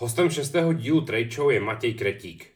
[0.00, 2.50] Hostem šestého dílu Trade Show je Matěj Kretík.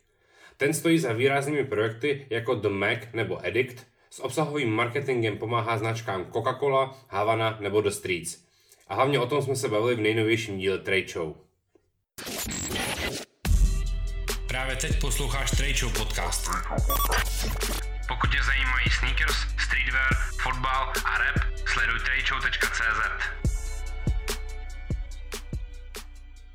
[0.57, 6.25] Ten stojí za výraznými projekty jako The Mac nebo Edict, s obsahovým marketingem pomáhá značkám
[6.25, 8.39] Coca-Cola, Havana nebo The Streets.
[8.89, 11.35] A hlavně o tom jsme se bavili v nejnovějším díle Trade Show.
[14.47, 16.51] Právě teď posloucháš Trade Show podcast.
[18.09, 21.37] Pokud tě zajímají sneakers, streetwear, fotbal a rap,
[21.67, 23.52] sleduj tradeshow.cz.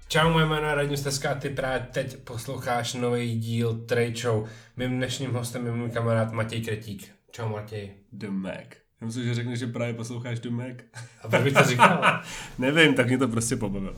[0.10, 4.48] Čau, moje jméno je Radim Steska a ty právě teď posloucháš nový díl Trade Show.
[4.78, 7.12] Mým dnešním hostem je můj kamarád Matěj Kretík.
[7.32, 7.92] Čau Matěj.
[8.12, 8.66] The Mac.
[9.02, 10.76] Já myslím, že řekneš, že právě posloucháš The Mac.
[11.22, 12.22] A proč bych to říkal?
[12.58, 13.96] Nevím, tak mě to prostě pobavilo.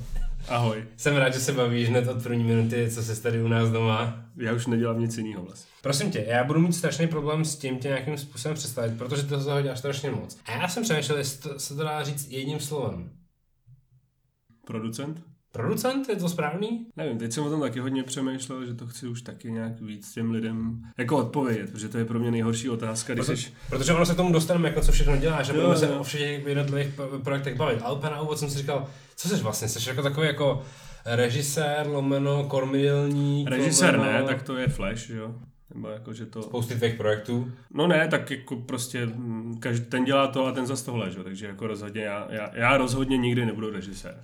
[0.48, 0.84] Ahoj.
[0.98, 4.26] Jsem rád, že se bavíš hned od první minuty, co se tady u nás doma.
[4.38, 5.72] Já už nedělám nic jiného vlastně.
[5.82, 9.44] Prosím tě, já budu mít strašný problém s tím tě nějakým způsobem představit, protože to
[9.44, 10.38] toho děláš strašně moc.
[10.46, 13.10] A já jsem přemýšlel, jestli to, se to dá říct jedním slovem.
[14.66, 15.29] Producent?
[15.52, 16.88] Producent, je to správný?
[16.96, 20.14] Nevím, teď jsem o tom taky hodně přemýšlel, že to chci už taky nějak víc
[20.14, 23.52] těm lidem jako odpovědět, protože to je pro mě nejhorší otázka, když Proto, jsi...
[23.70, 26.48] Protože ono se k tomu dostaneme, jako co všechno děláš, a budeme se o všech
[26.48, 27.80] jednotlivých projektech bavit.
[27.82, 30.64] Ale úplně na úvod jsem si říkal, co jsi vlastně, jsi jako takový jako
[31.06, 35.36] režisér, lomeno, kormidelník, Režisér lomeno, ne, tak to je Flash, jo?
[35.74, 36.44] Nebo jako, že to...
[36.44, 37.52] Spousty tvých projektů.
[37.74, 39.10] No ne, tak jako prostě
[39.60, 41.18] každý, ten dělá to a ten za tohle, že?
[41.18, 41.24] jo?
[41.24, 44.18] takže jako rozhodně já, já, já rozhodně nikdy nebudu režisér.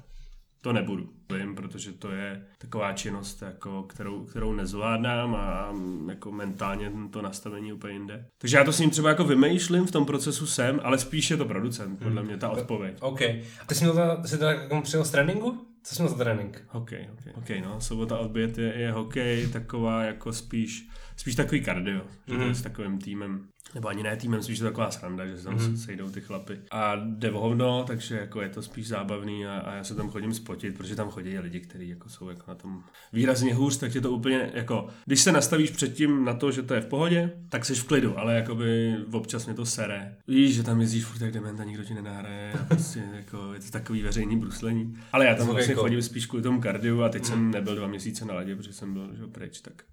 [0.66, 5.73] To nebudu, vím, protože to je taková činnost, jako, kterou, kterou nezvládám a
[6.09, 8.25] jako mentálně to nastavení úplně jinde.
[8.38, 11.38] Takže já to s ním třeba jako vymýšlím, v tom procesu jsem, ale spíš je
[11.38, 12.97] to producent, podle mě ta odpověď.
[13.02, 13.21] OK.
[13.21, 15.67] A ty jsi, měl jsi to jako přijel z tréninku?
[15.83, 16.63] Co jsi měl za trénink?
[16.69, 17.33] Hokej, hokej.
[17.36, 22.43] Hokej, no, sobota odbět je, je hokej, taková jako spíš, spíš takový kardio, že to
[22.43, 25.53] je s takovým týmem, nebo ani ne týmem, spíš to taková sranda, že se tam
[25.53, 25.77] mm.
[25.77, 26.59] sejdou ty chlapy.
[26.71, 30.09] A jde o hovno, takže jako je to spíš zábavný a, a já se tam
[30.09, 33.95] chodím spotit, protože tam chodí lidi, kteří jako jsou jako na tom výrazně hůř, tak
[33.95, 37.31] je to úplně jako, když se nastavíš předtím na to, že to je v pohodě,
[37.49, 40.16] tak jsi v klidu, ale jakoby občas mě to sere.
[40.27, 43.59] Víš, že tam jezdíš furt jak dement a nikdo ti nenahraje, a prostě jako je
[43.59, 44.97] to takový veřejný bruslení.
[45.11, 47.76] Ale já tam Zvuk vlastně jako- chodím spíš kvůli tomu kardiu a teď jsem nebyl
[47.76, 49.83] dva měsíce na ledě, protože jsem byl že, pryč, tak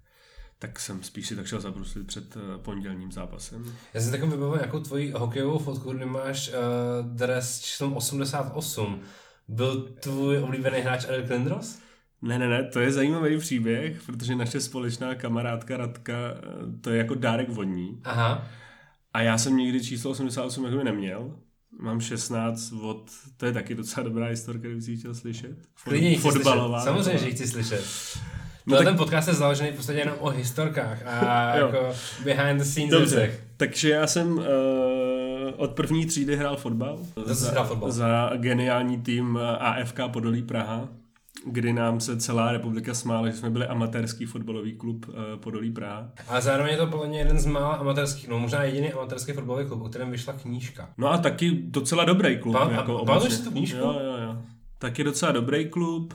[0.63, 3.65] tak jsem spíš si tak šel zabruslit před eh, pondělním zápasem.
[3.93, 6.55] Já jsem takový vybavil nějakou tvoji hokejovou fotku, kde máš uh,
[7.15, 8.99] dres číslem 88.
[9.47, 11.79] Byl tvůj oblíbený hráč Eric Lindros?
[12.21, 16.41] Ne, ne, ne, to je zajímavý příběh, protože naše společná kamarádka Radka, eh,
[16.81, 18.01] to je jako dárek vodní.
[18.03, 18.47] Aha.
[19.13, 21.39] A já jsem nikdy číslo 88 jako neměl.
[21.79, 25.57] Mám 16 od, to je taky docela dobrá historka, kdyby si chtěl slyšet.
[25.61, 26.81] Fot- Klidně chci Fotbalová.
[26.81, 26.93] slyšet.
[26.95, 27.85] Samozřejmě, že chci slyšet.
[28.65, 31.77] No tak- ten podcast je založený v podstatě jenom o historkách a jako
[32.23, 33.43] behind the scenes Dobře, věcech.
[33.57, 34.43] takže já jsem uh,
[35.57, 36.99] od první třídy hrál fotbal.
[37.25, 37.91] Za hrál fotbal?
[37.91, 40.87] Za geniální tým eh, AFK Podolí Praha,
[41.45, 46.09] kdy nám se celá republika smála, že jsme byli amatérský fotbalový klub uh, Podolí Praha.
[46.27, 49.65] Ale zároveň je to podle mě jeden z mála amatérských, no možná jediný amatérský fotbalový
[49.65, 50.89] klub, o kterém vyšla knížka.
[50.97, 52.53] No a taky docela dobrý klub.
[52.53, 53.37] Pa- a jako pamatuješ obecně.
[53.37, 53.77] si tu knížku?
[53.79, 54.37] Jo, jo, jo.
[54.79, 56.13] Taky docela dobrý klub.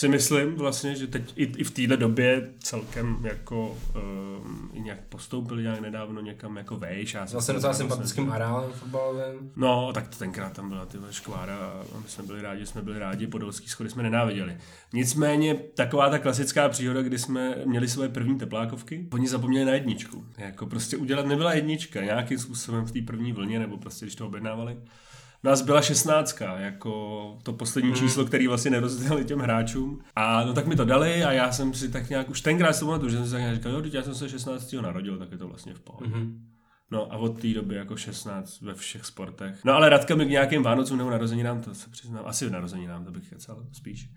[0.00, 5.00] Si myslím vlastně, že teď i, i v téhle době celkem jako um, i nějak
[5.08, 7.14] postoupili nějak nedávno někam jako vejš.
[7.14, 9.52] Já jsem docela tam sympatickým areálem fotbalovým.
[9.56, 11.56] No, tak to tenkrát tam byla ty škvára
[11.94, 14.56] a my jsme byli rádi, jsme byli rádi, podolský schody jsme nenáviděli.
[14.92, 20.24] Nicméně taková ta klasická příhoda, kdy jsme měli svoje první teplákovky, oni zapomněli na jedničku.
[20.38, 24.26] Jako prostě udělat nebyla jednička nějakým způsobem v té první vlně, nebo prostě když to
[24.26, 24.76] objednávali.
[25.42, 30.00] Nás byla šestnáctka, jako to poslední číslo, který vlastně nerozdělili těm hráčům.
[30.16, 32.84] A no tak mi to dali a já jsem si tak nějak, už tenkrát si
[32.84, 34.72] pamatuju, že jsem si tak nějak říkal, jo, teď já jsem se 16.
[34.72, 36.16] narodil, tak je to vlastně v pohodě.
[36.16, 36.46] Mhm.
[36.90, 39.64] No a od té doby jako 16 ve všech sportech.
[39.64, 43.10] No ale Radka mi k nějakým Vánocům nebo narozeninám, to se přiznám, asi narozeninám, to
[43.10, 44.10] bych kecal spíš.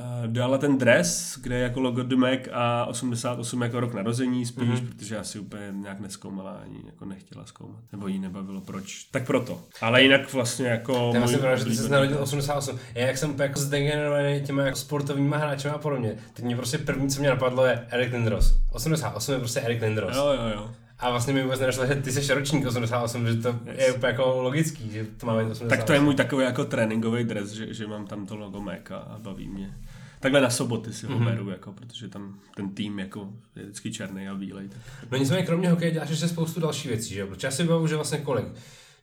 [0.00, 4.46] Uh, dala ten dres, kde je jako logo The Mac a 88 jako rok narození
[4.46, 4.88] spíš, mm-hmm.
[4.88, 7.80] protože asi úplně nějak neskoumala ani jako nechtěla zkoumat.
[7.92, 9.04] Nebo jí nebavilo proč.
[9.10, 9.60] Tak proto.
[9.80, 10.92] Ale jinak vlastně jako...
[10.92, 12.78] To je vlastně pravda, že ty jsi narodil 88.
[12.94, 17.10] Já jak jsem jako zdegenerovaný těma jako sportovníma hráčema a podobně, teď mě prostě první,
[17.10, 18.56] co mě napadlo, je Eric Lindros.
[18.72, 20.16] 88 je prostě Eric Lindros.
[20.16, 20.70] Jo, jo, jo.
[20.98, 23.78] A vlastně mi vůbec nedošlo, že ty jsi ročník 88, že to Yes.
[23.78, 25.68] je úplně jako logický, že to máme 88.
[25.68, 28.90] Tak to je můj takový jako tréninkový dres, že, že mám tam to logo Mac
[28.90, 29.74] a baví mě.
[30.20, 31.22] Takhle na soboty si ho Mhm.
[31.22, 31.30] mm-hmm.
[31.30, 34.68] beru, jako, protože tam ten tým jako je vždycky černý a bílej.
[34.68, 34.78] Tak.
[35.10, 37.26] No nicméně kromě hokeje děláš ještě spoustu dalších věcí, že jo?
[37.26, 38.46] Protože já si bavu, že vlastně kolik?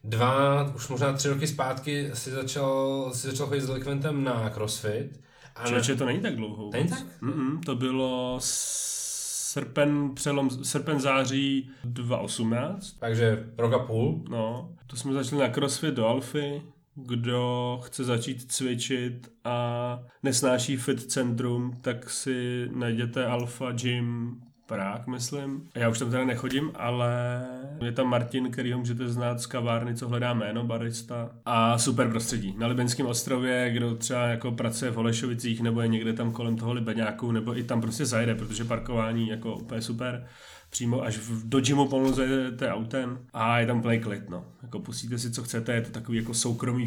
[0.04, 5.20] Dva, už možná tři roky zpátky si začal, si začal chodit s delikventem na crossfit.
[5.56, 6.70] A Člověče, to není tak dlouho.
[6.72, 7.04] Není tak?
[7.22, 12.92] Mm-mm, to bylo srpen, přelom, srpen září 2018.
[12.98, 14.24] takže rok a půl.
[14.30, 16.62] No, to jsme začali na CrossFit do Alfy,
[17.06, 25.68] kdo chce začít cvičit a nesnáší fit centrum, tak si najděte Alpha Gym Prák, myslím.
[25.74, 27.42] Já už tam teda nechodím, ale
[27.84, 31.30] je tam Martin, který ho můžete znát z kavárny, co hledá jméno, barista.
[31.44, 32.54] A super prostředí.
[32.58, 36.72] Na Libenském ostrově, kdo třeba jako pracuje v Holešovicích, nebo je někde tam kolem toho
[36.72, 40.26] Libeňáku, nebo i tam prostě zajede, protože parkování jako úplně super
[40.70, 44.44] přímo až v, do gymu polozujete autem a je tam plný klid, no.
[44.62, 46.86] Jako pustíte si, co chcete, je to takový jako soukromý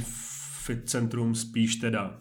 [0.61, 2.17] fit centrum, spíš teda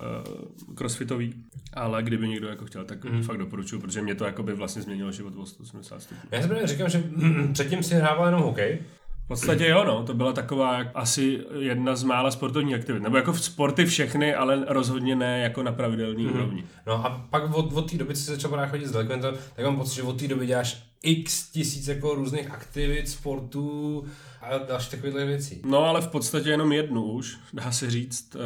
[0.68, 1.34] uh, crossfitový,
[1.74, 3.22] ale kdyby někdo jako chtěl, tak mm.
[3.22, 6.28] fakt doporučuji, protože mě to jako by vlastně změnilo život o 180 stupňů.
[6.30, 7.04] Já jsem říkám, že
[7.52, 8.78] předtím si hrával jenom hokej,
[9.24, 10.02] v podstatě jo, no.
[10.02, 13.02] To byla taková asi jedna z mála sportovních aktivit.
[13.02, 16.34] Nebo jako v sporty všechny, ale rozhodně ne jako na pravidelný mm-hmm.
[16.34, 16.64] úrovni.
[16.86, 19.64] No a pak od, od té doby, co jsi začal právě chodit s delikventem, tak
[19.64, 24.04] mám pocit, že od té doby děláš x tisíc jako různých aktivit, sportů
[24.40, 25.62] a další takovéhle věcí.
[25.64, 28.38] No ale v podstatě jenom jednu už, dá se říct e,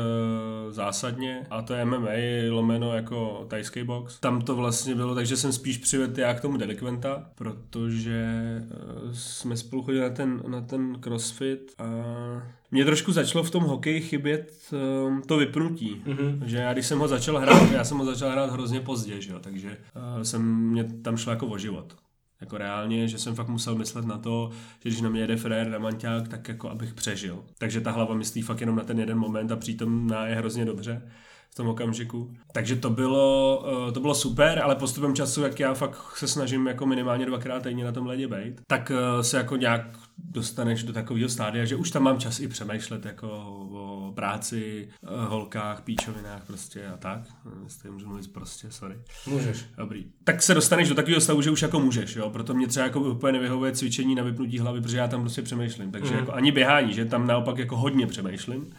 [0.73, 2.11] zásadně a to je MMA
[2.51, 4.21] lomeno jako tajský box.
[4.21, 9.57] Tam to vlastně bylo, takže jsem spíš přivedl já k tomu delikventa, protože e, jsme
[9.57, 11.85] spolu chodili na ten, na ten crossfit a
[12.71, 14.53] mě trošku začalo v tom hokeji chybět
[15.07, 16.45] um, to vypnutí, mm-hmm.
[16.45, 19.33] že já když jsem ho začal hrát, já jsem ho začal hrát hrozně pozdě, že
[19.33, 19.77] jo, takže
[20.17, 21.97] uh, jsem, mě tam šlo jako o život
[22.45, 24.51] jako reálně, že jsem fakt musel myslet na to,
[24.81, 27.45] že když na mě jede frér Ramanťák, tak jako abych přežil.
[27.59, 30.65] Takže ta hlava myslí fakt jenom na ten jeden moment a přitom na je hrozně
[30.65, 31.03] dobře
[31.51, 32.35] v tom okamžiku.
[32.53, 36.67] Takže to bylo, eh, to bylo super, ale postupem času, jak já fakt se snažím
[36.67, 40.93] jako minimálně dvakrát týdně na tom ledě být, tak eh, se jako nějak dostaneš do
[40.93, 43.29] takového stádia, že už tam mám čas i přemýšlet jako
[43.71, 47.21] o práci, eh, holkách, píčovinách prostě a tak.
[47.65, 48.99] Jestli můžu mluvit prostě, sorry.
[49.27, 49.65] Můžeš.
[49.77, 50.05] Dobrý.
[50.25, 52.31] Tak se dostaneš do takového stavu, že už jako můžeš, jo.
[52.31, 55.91] Proto mě třeba jako úplně nevyhovuje cvičení na vypnutí hlavy, protože já tam prostě přemýšlím.
[55.91, 56.19] Takže mm.
[56.19, 58.75] jako ani běhání, že tam naopak jako hodně přemýšlím.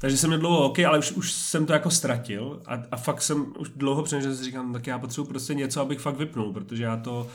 [0.00, 3.22] Takže jsem měl dlouho hokej, ale už, už jsem to jako ztratil a, a fakt
[3.22, 6.52] jsem už dlouho přemýšlel, že si říkám, tak já potřebuji prostě něco, abych fakt vypnul,
[6.52, 7.26] protože já to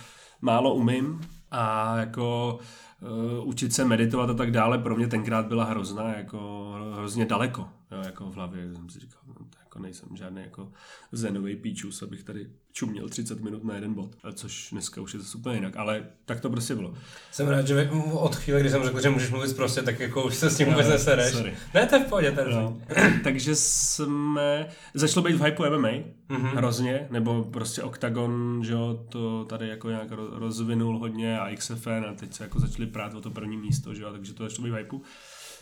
[0.42, 2.60] málo umím a jako
[3.04, 7.70] uh, učit se meditovat a tak dále pro mě tenkrát byla hrozná, jako hrozně daleko,
[7.92, 10.72] jo, jako v hlavě jsem si říkal, no, jako nejsem žádný jako
[11.12, 15.38] zenový píčus, abych tady čuměl 30 minut na jeden bod, což dneska už je to
[15.38, 16.94] úplně jinak, ale tak to prostě bylo.
[17.32, 20.36] Jsem rád, že od chvíle, kdy jsem řekl, že můžeš mluvit prostě, tak jako už
[20.36, 21.32] se s tím vůbec nesereš.
[21.32, 21.54] Sorry.
[21.74, 22.82] Ne, to je v pohodě, ten no.
[23.24, 26.56] Takže jsme, začalo být v hypeu MMA, mm-hmm.
[26.56, 32.14] hrozně, nebo prostě Octagon, že jo, to tady jako nějak rozvinul hodně a XFN a
[32.14, 34.72] teď se jako začali prát o to první místo, že jo, takže to začalo být
[34.72, 35.02] v hypeu.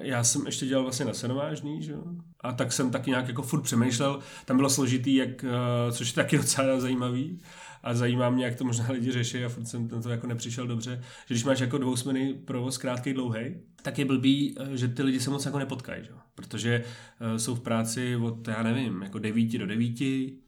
[0.02, 2.04] Já jsem ještě dělal vlastně na senovážný, že jo?
[2.42, 4.20] A tak jsem taky nějak jako furt přemýšlel.
[4.46, 7.40] Tam bylo složitý, jak, eh, což je taky docela zajímavý.
[7.84, 11.02] A zajímá mě, jak to možná lidi řeší a furt jsem to jako nepřišel dobře,
[11.28, 15.20] že když máš jako dvousměný provoz krátký dlouhý, tak je blbý, eh, že ty lidi
[15.20, 16.12] se moc jako nepotkají, že?
[16.36, 16.84] protože
[17.22, 19.94] uh, jsou v práci od, já nevím, jako 9 do 9,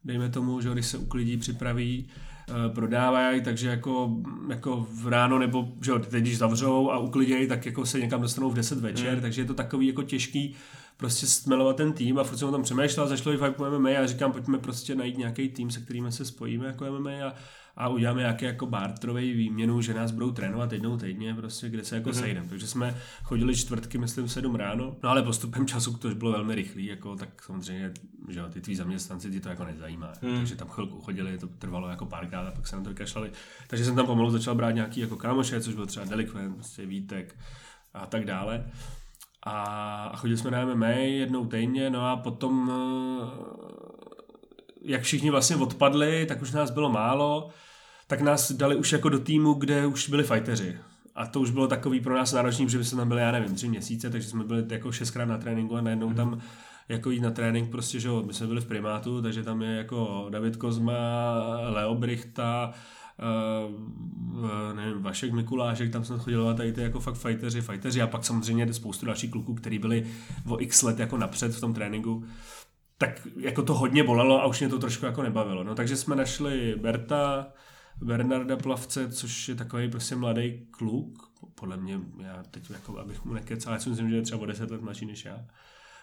[0.04, 2.33] dejme tomu, že když se uklidí, připraví, Eh,
[2.74, 4.16] prodávají, takže jako,
[4.48, 8.22] jako v ráno nebo že jo, teď když zavřou a uklidějí, tak jako se někam
[8.22, 9.20] dostanou v 10 večer, hmm.
[9.20, 10.54] takže je to takový jako těžký
[10.96, 14.06] prostě stmelovat ten tým a furt jsem o tom přemýšlel, začalo i fakt MMA a
[14.06, 17.34] říkám, pojďme prostě najít nějaký tým, se kterými se spojíme jako MMA a
[17.76, 21.96] a uděláme nějaký jako bartrový výměnu, že nás budou trénovat jednou týdně, prostě, kde se
[21.96, 22.20] jako mm-hmm.
[22.20, 22.48] sejdeme.
[22.48, 26.86] Takže jsme chodili čtvrtky, myslím, sedm ráno, no ale postupem času to bylo velmi rychlý,
[26.86, 27.92] jako, tak samozřejmě,
[28.28, 30.12] že jo, ty tví zaměstnanci ti to jako nezajímá.
[30.22, 30.36] Mm.
[30.36, 33.30] Takže tam chvilku chodili, to trvalo jako párkrát a pak se na to vykašlali.
[33.66, 37.36] Takže jsem tam pomalu začal brát nějaký jako kámoše, což byl třeba Delikvent, prostě Vítek
[37.94, 38.64] a tak dále.
[39.42, 39.62] A,
[40.12, 42.72] a chodili jsme na MMA jednou týdně, no a potom
[44.84, 47.50] jak všichni vlastně odpadli, tak už nás bylo málo,
[48.06, 50.78] tak nás dali už jako do týmu, kde už byli fighteři.
[51.14, 53.68] A to už bylo takový pro nás náročný, že jsme tam byli, já nevím, tři
[53.68, 56.14] měsíce, takže jsme byli jako šestkrát na tréninku a najednou mm.
[56.14, 56.40] tam
[56.88, 59.76] jako jít na trénink, prostě, že jo, my jsme byli v primátu, takže tam je
[59.76, 60.92] jako David Kozma,
[61.68, 62.72] Leo Brichta,
[63.68, 68.06] uh, nevím, Vašek Mikulášek, tam jsem chodil a tady ty jako fakt fighteři, fighteři a
[68.06, 70.06] pak samozřejmě spoustu dalších kluků, kteří byli
[70.48, 72.24] o x let jako napřed v tom tréninku
[72.98, 75.64] tak jako to hodně bolelo a už mě to trošku jako nebavilo.
[75.64, 77.46] No takže jsme našli Berta,
[78.02, 83.32] Bernarda Plavce, což je takový prostě mladý kluk, podle mě, já teď jako, abych mu
[83.32, 85.44] nekecal, já si myslím, že je třeba o 10 let mladší než já,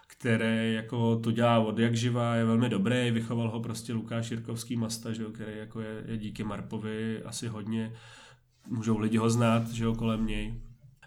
[0.08, 4.76] který jako to dělá od jak živá, je velmi dobrý, vychoval ho prostě Lukáš Jirkovský
[4.76, 7.94] Masta, že jo, který jako je, je díky Marpovi asi hodně,
[8.68, 10.62] můžou lidi ho znát, že jo, kolem něj,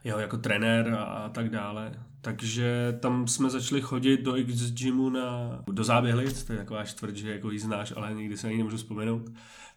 [0.05, 1.93] jeho jako trenér a, a tak dále
[2.25, 7.17] Takže tam jsme začali chodit do X Gymu na, do záběhlic, to je taková čtvrt,
[7.17, 9.31] že jako ji znáš, ale nikdy se ani nemůžu vzpomenout.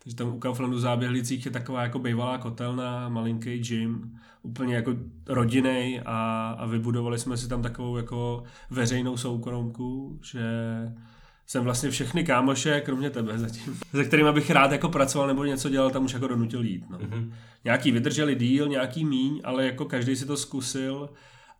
[0.03, 4.95] Takže tam u Kauflandu záběhlicích je taková jako bývalá kotelna, malinký gym, úplně jako
[5.27, 10.41] rodinej a, a vybudovali jsme si tam takovou jako veřejnou soukromku, že
[11.47, 15.69] jsem vlastně všechny kámoše, kromě tebe zatím, se kterými bych rád jako pracoval nebo něco
[15.69, 16.89] dělal, tam už jako donutil jít.
[16.89, 16.97] No.
[16.97, 17.31] Mm-hmm.
[17.63, 21.09] Nějaký vydrželi díl, nějaký míň, ale jako každý si to zkusil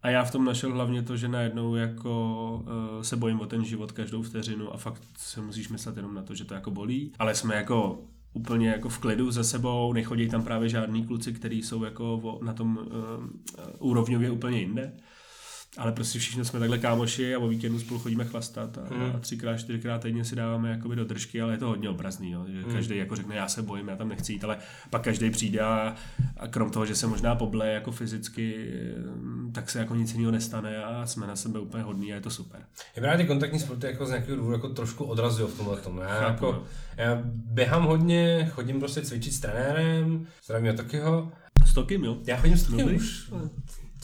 [0.08, 2.64] a já v tom našel hlavně to, že najednou jako
[2.96, 6.22] uh, se bojím o ten život každou vteřinu a fakt se musíš myslet jenom na
[6.24, 7.12] to, že to jako bolí.
[7.20, 8.00] Ale jsme jako
[8.34, 12.54] úplně jako v klidu ze sebou, nechodí tam právě žádní kluci, kteří jsou jako na
[12.54, 14.94] tom uh, úrovňově úplně jinde
[15.78, 19.16] ale prostě všichni jsme takhle kámoši a o víkendu spolu chodíme chlastat a, hmm.
[19.16, 22.46] a třikrát, čtyřikrát týdně si dáváme jakoby do držky, ale je to hodně obrazný, jo,
[22.48, 22.74] že hmm.
[22.74, 24.58] každý jako řekne, já se bojím, já tam nechci jít, ale
[24.90, 25.96] pak každý přijde a,
[26.38, 28.74] a krom toho, že se možná poble jako fyzicky,
[29.54, 32.30] tak se jako nic jiného nestane a jsme na sebe úplně hodní a je to
[32.30, 32.62] super.
[32.96, 36.02] Je právě ty kontaktní sporty jako z nějakého důvodu jako trošku odrazují v tomhle tomu.
[36.02, 36.64] Já, Chápu, jako, no.
[36.98, 41.32] já běhám hodně, chodím prostě cvičit s trenérem, zdravím Takyho.
[41.66, 42.18] S Tokym, jo?
[42.28, 43.32] Já chodím s Tokym už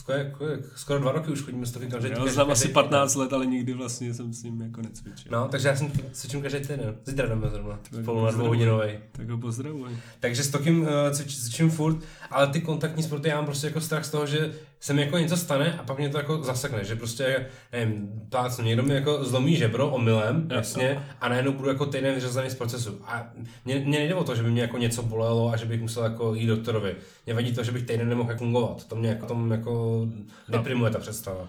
[0.04, 3.72] skoro, skoro dva roky už chodíme stovky každý Já znám asi 15 let, ale nikdy
[3.72, 5.32] vlastně jsem s ním jako necvičil.
[5.32, 6.96] No, takže já jsem cvičím každý týden.
[7.04, 7.78] Zítra jdeme zrovna.
[8.02, 8.98] Spolu na dvouhodinový.
[9.12, 9.90] Tak ho pozdravuj.
[10.20, 11.96] Takže s tokým uh, cvičím furt,
[12.30, 14.52] ale ty kontaktní sporty já mám prostě jako strach z toho, že
[14.84, 18.64] se mi jako něco stane a pak mě to jako zasekne, že prostě, nevím, plácnu,
[18.64, 23.00] někdo mi jako zlomí žebro omylem, jasně, a najednou budu jako týden vyřazený z procesu.
[23.04, 23.26] A
[23.64, 26.04] mě, mě nejde o to, že by mě jako něco bolelo a že bych musel
[26.04, 26.96] jako jít doktorovi.
[27.26, 28.84] Mě vadí to, že bych týden nemohl fungovat.
[28.84, 30.06] To mě jako, tom jako
[30.48, 31.48] deprimuje ta představa.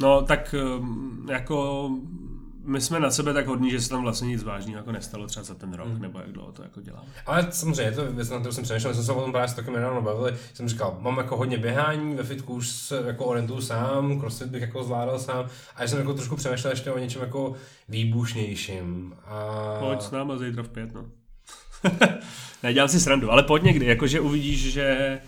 [0.00, 1.90] No tak ehm, jako
[2.64, 5.44] my jsme na sebe tak hodní, že se tam vlastně nic vážného jako nestalo třeba
[5.44, 6.02] za ten rok, hmm.
[6.02, 7.08] nebo jak dlouho to jako děláme.
[7.26, 9.70] Ale samozřejmě, to věc, na kterou jsem přemýšlel, jsem se o tom právě s taky
[9.70, 14.20] nedávno bavili, jsem říkal, mám jako hodně běhání, ve fitku už se jako orientuju sám,
[14.20, 17.54] crossfit bych jako zvládal sám, a jsem jako trošku přemýšlel ještě o něčem jako
[17.88, 19.14] výbušnějším.
[19.24, 19.76] A...
[19.80, 21.04] Pojď s náma zítra v pět, no.
[22.62, 25.18] Nedělám si srandu, ale pojď někdy, jakože uvidíš, že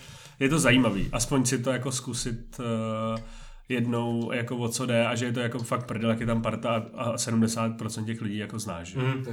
[0.41, 3.21] je to zajímavý, aspoň si to jako zkusit uh,
[3.69, 6.43] jednou jako o co jde a že je to jako fakt prdel, jak je tam
[6.43, 8.95] parta a, a 70% těch lidí jako znáš.
[8.95, 9.25] Mm,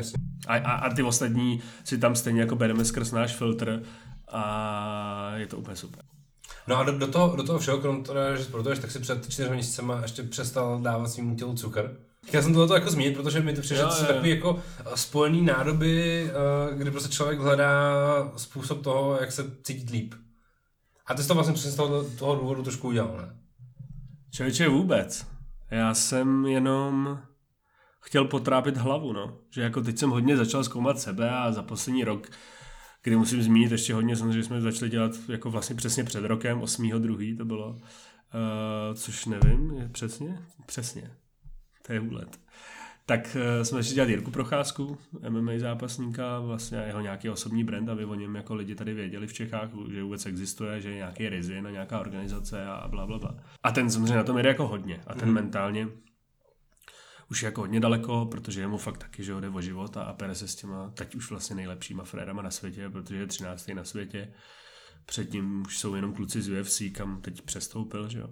[0.48, 3.84] a, a, a, ty ostatní si tam stejně jako bereme skrz náš filtr
[4.28, 6.04] a je to úplně super.
[6.68, 9.30] No a do, do, toho, do toho všeho, krom toho, že sportuješ, tak si před
[9.30, 11.98] čtyřmi měsícema ještě přestal dávat svým tělu cukr.
[12.26, 14.60] Chtěl jsem tohle jako zmínit, protože mi to přišlo, že takový jako
[14.96, 17.72] spojený nádoby, eh, kdy prostě člověk hledá
[18.38, 20.14] způsob toho, jak se cítit líp.
[21.06, 23.41] A ty jsi to vlastně přesně z toho, toho důvodu trošku udělal, ne?
[24.32, 25.28] Člověče vůbec.
[25.72, 27.20] Já jsem jenom
[28.00, 29.38] chtěl potrápit hlavu, no.
[29.50, 32.30] Že jako teď jsem hodně začal zkoumat sebe a za poslední rok,
[33.04, 37.38] kdy musím zmínit ještě hodně, samozřejmě jsme začali dělat jako vlastně přesně před rokem, 8.2.
[37.38, 37.80] to bylo, uh,
[38.96, 40.40] což nevím, je přesně?
[40.66, 41.12] Přesně.
[41.86, 42.40] To je úlet
[43.06, 44.98] tak uh, jsme začali dělat Jirku Procházku,
[45.30, 49.34] MMA zápasníka, vlastně jeho nějaký osobní brand, aby o něm jako lidi tady věděli v
[49.34, 53.36] Čechách, že vůbec existuje, že je nějaký rizin a nějaká organizace a bla, bla, bla.
[53.64, 55.04] A ten samozřejmě na tom jde jako hodně.
[55.08, 55.36] A ten mm.
[55.36, 55.88] mentálně
[57.32, 60.36] už je jako hodně daleko, protože jemu fakt taky, že jde o život a pere
[60.36, 63.68] se s těma teď už vlastně nejlepšíma frérama na světě, protože je 13.
[63.68, 64.34] na světě.
[65.06, 68.30] Předtím už jsou jenom kluci z UFC, kam teď přestoupil, že jo.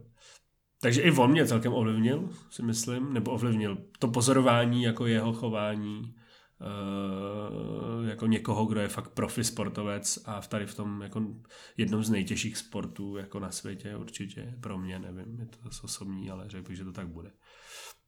[0.82, 6.16] Takže i on mě celkem ovlivnil, si myslím, nebo ovlivnil to pozorování jako jeho chování,
[6.62, 11.22] Uh, jako někoho, kdo je fakt profi sportovec a v tady v tom jako
[11.78, 16.30] jednom z nejtěžších sportů jako na světě určitě, pro mě, nevím, je to zase osobní,
[16.30, 17.32] ale řekl bych, že to tak bude.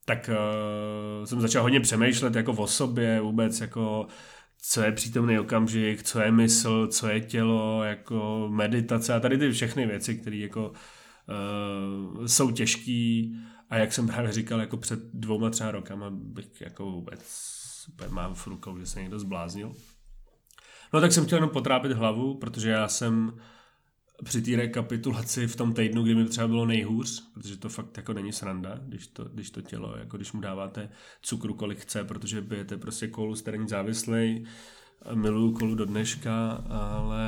[0.05, 4.07] Tak uh, jsem začal hodně přemýšlet jako o sobě, vůbec jako
[4.61, 9.51] co je přítomný okamžik, co je mysl, co je tělo, jako meditace a tady ty
[9.51, 10.75] všechny věci, které jako uh,
[12.25, 13.35] jsou těžký
[13.69, 17.51] a jak jsem právě říkal, jako před dvouma třeba rokama bych jako vůbec
[18.09, 19.75] mám v rukou, že se někdo zbláznil.
[20.93, 23.39] No tak jsem chtěl jenom potrápit hlavu, protože já jsem
[24.23, 28.13] při té rekapitulaci v tom týdnu, kdy mi třeba bylo nejhůř, protože to fakt jako
[28.13, 30.89] není sranda, když to, když to tělo, jako když mu dáváte
[31.21, 34.45] cukru kolik chce, protože bijete prostě kolu, jste není závislej,
[35.13, 37.25] miluju kolu do dneška, ale,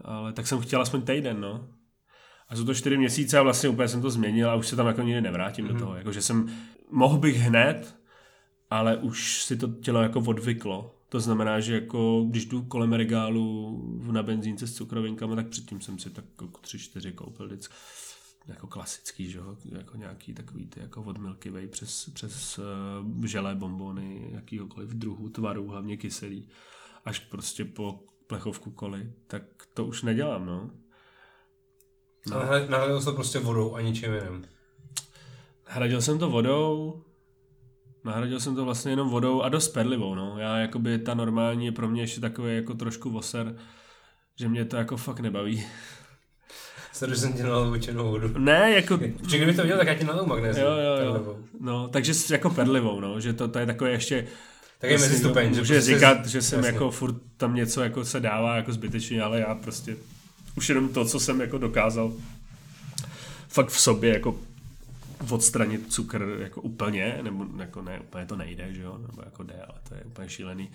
[0.00, 1.68] ale tak jsem chtěl aspoň týden, no.
[2.48, 4.86] A jsou to čtyři měsíce a vlastně úplně jsem to změnil a už se tam
[4.86, 5.68] jako nikdy nevrátím mm-hmm.
[5.68, 5.82] do mhm.
[5.82, 5.96] toho.
[5.96, 6.48] Jako, že jsem,
[6.90, 7.96] mohl bych hned,
[8.70, 10.92] ale už si to tělo jako odvyklo.
[11.08, 15.98] To znamená, že jako když jdu kolem regálu na benzínce s cukrovinkami, tak předtím jsem
[15.98, 17.74] si tak jako tři, čtyři koupil vždycky
[18.48, 23.24] jako klasický, že jo, jako nějaký takový ty jako od Milky Way přes, přes uh,
[23.24, 26.48] želé bombony, jakýhokoliv druhu, tvaru, hlavně kyselý,
[27.04, 29.42] až prostě po plechovku koli, tak
[29.74, 30.70] to už nedělám, no.
[32.30, 32.36] No.
[32.68, 34.44] Nahradil se prostě vodou a ničím jiným.
[35.64, 37.02] Hradil jsem to vodou,
[38.04, 40.34] nahradil jsem to vlastně jenom vodou a dost perlivou, no.
[40.38, 43.56] Já jakoby ta normální je pro mě ještě takový jako trošku voser,
[44.36, 45.64] že mě to jako fakt nebaví.
[46.92, 48.38] Sorry, že jsem ti nalil černou vodu.
[48.38, 48.98] Ne, jako...
[48.98, 50.66] Protože kdyby to viděl, tak já ti nalil magnézium.
[50.66, 51.12] Jo, jo, jo.
[51.12, 51.38] Perlivou.
[51.60, 54.26] No, takže jako perlivou, no, že to, to je takové ještě...
[54.78, 55.48] Tak je mezi stupeň.
[55.48, 56.72] Může prostě říkat, že jsem jasně.
[56.72, 59.96] jako furt tam něco jako se dává jako zbytečně, ale já prostě
[60.56, 62.12] už jenom to, co jsem jako dokázal
[63.48, 64.40] fakt v sobě jako
[65.30, 69.62] odstranit cukr jako úplně, nebo jako ne, úplně to nejde, že jo, nebo jako jde,
[69.68, 70.70] ale to je úplně šílený.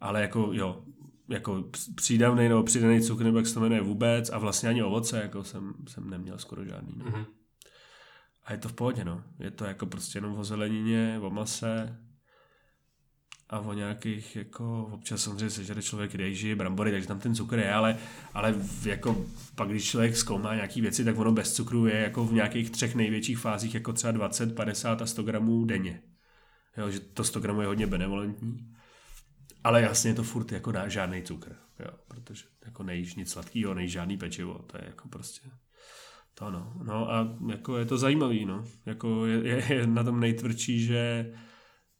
[0.00, 0.82] Ale jako jo,
[1.28, 4.82] jako př- přídavný nebo přidaný cukr, nebo jak se to jmenuje vůbec a vlastně ani
[4.82, 6.92] ovoce, jako jsem, jsem neměl skoro žádný.
[6.96, 7.04] No.
[7.04, 7.24] Mhm.
[8.44, 9.22] A je to v pohodě, no.
[9.38, 11.98] Je to jako prostě jenom o zelenině, o mase
[13.54, 17.72] a o nějakých, jako občas samozřejmě sežere člověk rejži, brambory, takže tam ten cukr je,
[17.72, 17.96] ale,
[18.34, 22.32] ale jako pak, když člověk zkoumá nějaký věci, tak ono bez cukru je jako v
[22.32, 26.02] nějakých třech největších fázích, jako třeba 20, 50 a 100 gramů denně.
[26.76, 28.74] Jo, že to 100 gramů je hodně benevolentní.
[29.64, 33.92] Ale jasně to furt jako dá žádný cukr, jo, protože jako nejíš nic sladkého, nejíš
[33.92, 35.50] žádný pečivo, to je jako prostě
[36.34, 36.72] to no.
[36.82, 38.64] No a jako je to zajímavý, no.
[38.86, 41.32] Jako je, je, je na tom nejtvrdší, že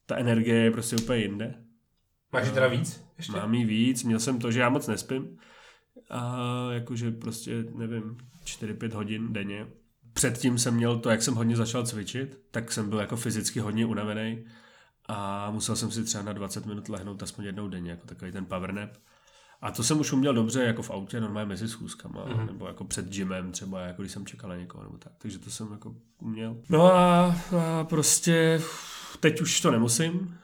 [0.06, 1.54] ta energie je prostě úplně jinde.
[2.32, 3.04] Máš teda víc?
[3.16, 3.32] Ještě?
[3.32, 5.38] Mám jí víc, měl jsem to, že já moc nespím.
[6.11, 9.66] A jakože prostě, nevím, 4-5 hodin denně.
[10.12, 13.87] Předtím jsem měl to, jak jsem hodně začal cvičit, tak jsem byl jako fyzicky hodně
[13.87, 14.44] unavený
[15.08, 18.44] a musel jsem si třeba na 20 minut lehnout aspoň jednou denně, jako takový ten
[18.44, 18.90] power nap.
[19.61, 22.46] A to jsem už uměl dobře jako v autě, normálně mezi schůzkama, mm-hmm.
[22.46, 25.12] nebo jako před gymem třeba, jako když jsem čekal na někoho nebo tak.
[25.18, 26.56] Takže to jsem jako uměl.
[26.68, 28.61] No a, a prostě
[29.25, 30.38] teď už to nemusím.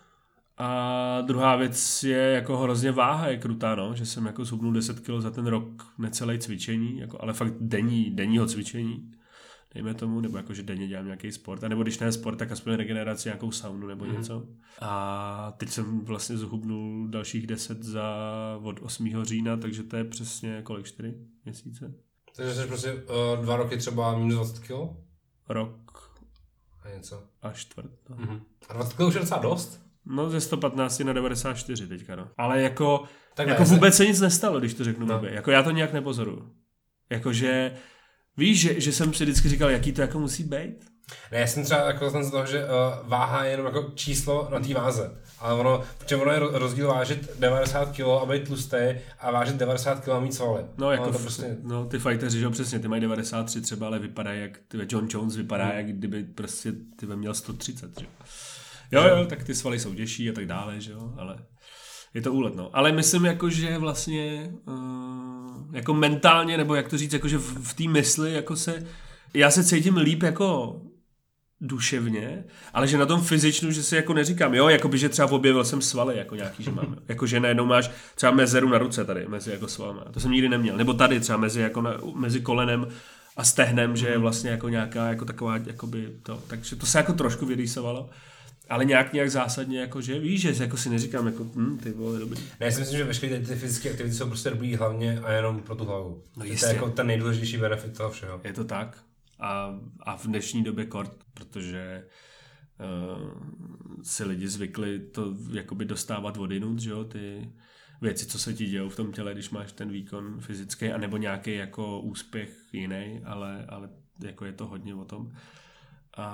[0.58, 5.00] A druhá věc je jako hrozně váha je krutá, no, že jsem jako zhubnul 10
[5.00, 9.10] kg za ten rok necelé cvičení, jako, ale fakt denní, denního cvičení
[9.74, 12.52] dejme tomu, nebo jako, že denně dělám nějaký sport, a nebo když ne sport, tak
[12.52, 14.12] aspoň regeneraci, nějakou saunu nebo mm.
[14.12, 14.46] něco.
[14.80, 18.04] A teď jsem vlastně zhubnul dalších 10 za
[18.62, 19.24] od 8.
[19.24, 21.94] října, takže to je přesně kolik, 4 měsíce?
[22.36, 24.96] Takže jsi prostě uh, dva roky třeba minus 20 kg?
[25.48, 25.79] Rok
[26.82, 27.24] A něco.
[27.42, 27.90] a čtvrt.
[28.08, 28.16] No.
[28.16, 28.40] Mhm.
[28.68, 29.80] A 20 kg už je docela dost.
[30.06, 32.28] no ze 115 na 94 teďka, no.
[32.38, 35.20] Ale jako, Takhle, jako vůbec se nic nestalo, když to řeknu No.
[35.22, 35.28] no.
[35.28, 36.52] Jako já to nějak nepozoruju.
[37.10, 37.76] Jakože,
[38.36, 40.90] víš, že, že jsem si vždycky říkal, jaký to jako musí být?
[41.32, 42.70] Ne, já jsem třeba jako ten z toho, že uh,
[43.08, 45.16] váha je jenom jako číslo na té váze.
[45.38, 48.76] Ale ono, protože ono je ro- rozdíl vážit 90 kg a být tlustý
[49.20, 50.64] a vážit 90 kg a mít svaly.
[50.78, 51.56] No, jako to v, prostě...
[51.62, 55.06] no, ty fighteři, že jo, přesně, ty mají 93 třeba, ale vypadají jak, ty John
[55.10, 55.76] Jones vypadá, Hmm.
[55.76, 58.10] jak kdyby prostě ty měl 130, že jo.
[58.92, 61.36] Jo, jo, tak ty svaly jsou těžší a tak dále, že jo, ale
[62.14, 62.70] je to úlet, no.
[62.72, 67.68] Ale myslím jako, že vlastně uh, jako mentálně, nebo jak to říct, jako že v,
[67.68, 68.86] v té mysli, jako se,
[69.34, 70.76] já se cítím líp jako
[71.60, 72.44] duševně,
[72.74, 75.64] ale že na tom fyzičnu, že si jako neříkám, jo, jako by, že třeba objevil
[75.64, 79.28] jsem svaly, jako nějaký, že mám, jako že najednou máš třeba mezeru na ruce tady,
[79.28, 82.86] mezi jako svalama, to jsem nikdy neměl, nebo tady třeba mezi, jako na, mezi kolenem
[83.36, 87.12] a stehnem, že je vlastně jako nějaká, jako taková, jakoby to, takže to se jako
[87.12, 88.10] trošku vyrýsovalo,
[88.68, 92.18] ale nějak nějak zásadně, jako že víš, že jako si neříkám, jako hm, ty vole,
[92.18, 92.40] dobrý.
[92.60, 95.60] Ne, já si myslím, že veškeré ty fyzické aktivity jsou prostě dobrý hlavně a jenom
[95.60, 96.22] pro tu hlavu.
[96.36, 98.40] No to je jako ten nejdůležitější benefit toho všeho.
[98.44, 98.98] Je to tak.
[99.40, 102.06] A, a v dnešní době kort, protože
[102.80, 103.42] uh,
[104.02, 107.52] si lidi zvykli to jakoby dostávat odinut, že jo, ty
[108.00, 111.54] věci, co se ti dějou v tom těle, když máš ten výkon fyzický, anebo nějaký
[111.54, 113.88] jako úspěch jiný, ale, ale
[114.24, 115.32] jako je to hodně o tom.
[116.14, 116.26] A,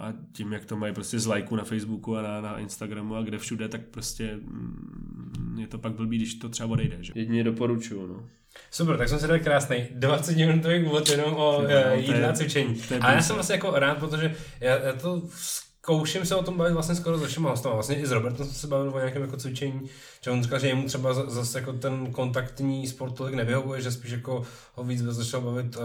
[0.00, 3.22] a tím, jak to mají prostě z lajku na Facebooku a na, na Instagramu a
[3.22, 6.96] kde všude, tak prostě mm, je to pak blbý, když to třeba odejde.
[7.00, 7.12] Že?
[7.16, 8.28] Jedině doporučuju, no.
[8.70, 12.82] Super, tak jsem si dal krásný 20 minutový úvod jenom o no, jídle a cvičení.
[13.00, 16.72] Ale já jsem vlastně jako rád, protože já, já to zkouším se o tom bavit
[16.72, 17.74] vlastně skoro se všema hostama.
[17.74, 19.80] Vlastně i s Robertem jsem se bavil o nějakém jako cvičení,
[20.24, 23.90] že on říkal, že jemu třeba za- zase jako ten kontaktní sport tolik nevyhovuje, že
[23.90, 24.42] spíš jako
[24.74, 25.82] ho víc začal bavit uh,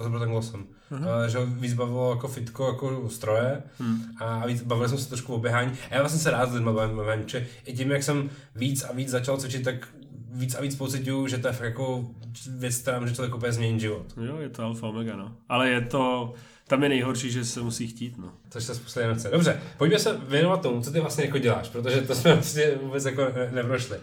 [0.00, 0.66] s Robertem Glossem.
[0.90, 4.02] Uh, že ho víc bavilo jako fitko, jako stroje Hmm.
[4.20, 5.72] a víc bavili jsme se trošku o běhání.
[5.90, 8.84] A já vlastně se rád s lidmi bavím běhání, protože i tím, jak jsem víc
[8.84, 9.88] a víc začal cvičit, tak
[10.28, 12.06] víc a víc pocituju, že to je fakt jako
[12.48, 14.06] věc, která může člověk úplně změnit život.
[14.24, 15.36] Jo, je to alfa omega, no.
[15.48, 16.34] Ale je to,
[16.66, 18.32] tam je nejhorší, že se musí chtít, no.
[18.50, 19.30] Což se spustí na chce.
[19.30, 23.04] Dobře, pojďme se věnovat tomu, co ty vlastně jako děláš, protože to jsme vlastně vůbec
[23.04, 23.98] jako ne- neprošli.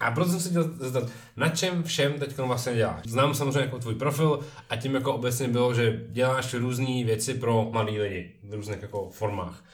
[0.00, 3.06] A proto jsem se chtěl zeptat, na čem všem teď vlastně děláš?
[3.06, 7.68] Znám samozřejmě jako tvůj profil a tím jako obecně bylo, že děláš různé věci pro
[7.72, 9.64] mladý lidi v různých jako formách.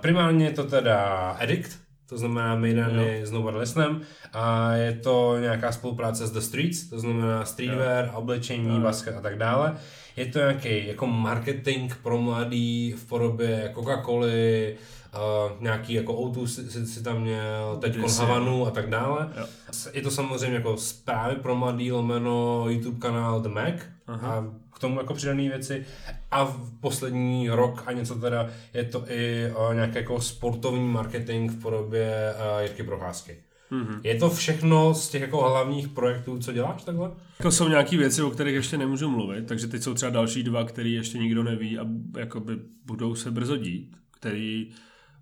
[0.00, 1.78] Primárně je to teda Edict,
[2.12, 4.00] to znamená Maidany s Nobody Listenem
[4.32, 8.80] a je to nějaká spolupráce s The Streets, to znamená streetwear, oblečení, Jo.
[8.82, 9.76] basket a tak dále.
[10.16, 14.74] je to nějaký jako marketing pro mladý v podobě Coca-Coly,
[15.14, 19.28] uh, nějaký jako O2 si, si, tam měl, teď Havanu a tak dále.
[19.36, 19.46] Jo.
[19.92, 23.74] Je to samozřejmě jako zprávy pro mladý lomeno YouTube kanál The Mac
[24.06, 24.28] Aha.
[24.34, 24.44] a
[24.82, 25.86] tomu jako přidané věci.
[26.30, 31.50] A v poslední rok a něco teda je to i uh, nějaký jako sportovní marketing
[31.50, 33.36] v podobě uh, Jirky Procházky.
[33.72, 34.00] Mm-hmm.
[34.02, 37.10] Je to všechno z těch jako hlavních projektů, co děláš takhle?
[37.38, 40.64] Jako jsou nějaké věci, o kterých ještě nemůžu mluvit, takže teď jsou třeba další dva,
[40.64, 41.86] které ještě nikdo neví a
[42.18, 42.52] jakoby
[42.84, 44.70] budou se brzo dít, který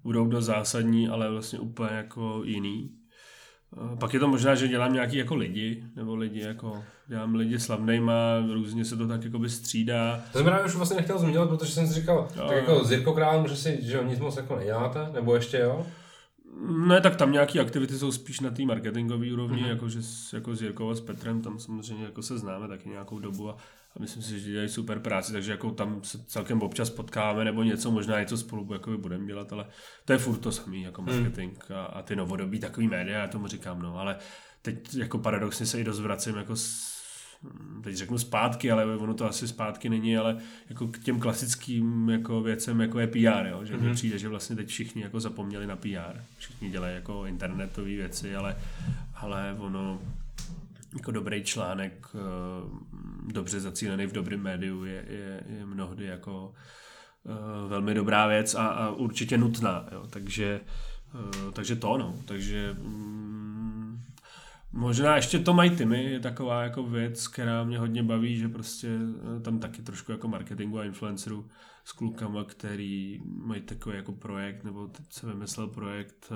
[0.04, 2.90] budou dost zásadní, ale vlastně úplně jako jiný.
[4.00, 8.12] Pak je to možná, že dělám nějaký jako lidi, nebo lidi jako, dělám lidi slavnejma,
[8.52, 10.20] různě se to tak jako by střídá.
[10.32, 13.12] To že už vlastně nechtěl zmiňovat, protože jsem si říkal, no, tak jako z Jirko
[13.12, 15.86] Král, může si, že nic moc jako neděláte, nebo ještě jo?
[16.86, 19.68] Ne, tak tam nějaké aktivity jsou spíš na té marketingové úrovni, mm-hmm.
[19.68, 20.00] jako, že
[20.32, 23.56] jako s Jirkou a s Petrem, tam samozřejmě jako se známe taky nějakou dobu a,
[23.96, 27.62] a myslím si, že dělají super práci, takže jako tam se celkem občas potkáme nebo
[27.62, 29.66] něco, možná něco spolu jako budeme dělat, ale
[30.04, 31.14] to je furt to samý jako mhm.
[31.14, 31.76] marketing mm.
[31.76, 34.16] a, a ty novodobí takový média, já tomu říkám, no, ale
[34.62, 36.99] teď jako paradoxně se i dost vracím jako s,
[37.82, 40.36] teď řeknu zpátky, ale ono to asi zpátky není, ale
[40.68, 43.64] jako k těm klasickým jako věcem, jako je PR, jo?
[43.64, 43.94] že mm-hmm.
[43.94, 46.20] přijde, že vlastně teď všichni jako zapomněli na PR.
[46.38, 48.56] Všichni dělají jako internetové věci, ale,
[49.14, 50.00] ale ono
[50.96, 52.18] jako dobrý článek, eh,
[53.32, 56.52] dobře zacílený v dobrém médiu je, je, je mnohdy jako
[57.26, 59.86] eh, velmi dobrá věc a, a určitě nutná.
[59.92, 60.06] Jo?
[60.10, 60.60] Takže,
[61.14, 62.14] eh, takže to, no.
[62.24, 63.59] Takže mm,
[64.72, 68.98] možná ještě to mají tymy, je taková jako věc, která mě hodně baví, že prostě
[69.42, 71.48] tam taky trošku jako marketingu a influencerů
[71.84, 76.32] s klukama, který mají takový jako projekt, nebo teď se vymyslel projekt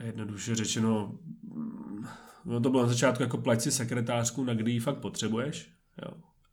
[0.00, 1.18] jednoduše řečeno
[2.46, 5.70] No to bylo na začátku jako plať si sekretářku, na kdy ji fakt potřebuješ.
[6.02, 6.10] Jo.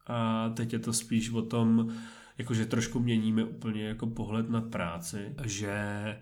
[0.07, 1.93] A teď je to spíš o tom,
[2.37, 5.75] jakože trošku měníme úplně jako pohled na práci, že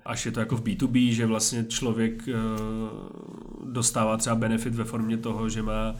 [0.05, 5.17] až je to jako v B2B, že vlastně člověk uh, dostává třeba benefit ve formě
[5.17, 5.97] toho, že má uh,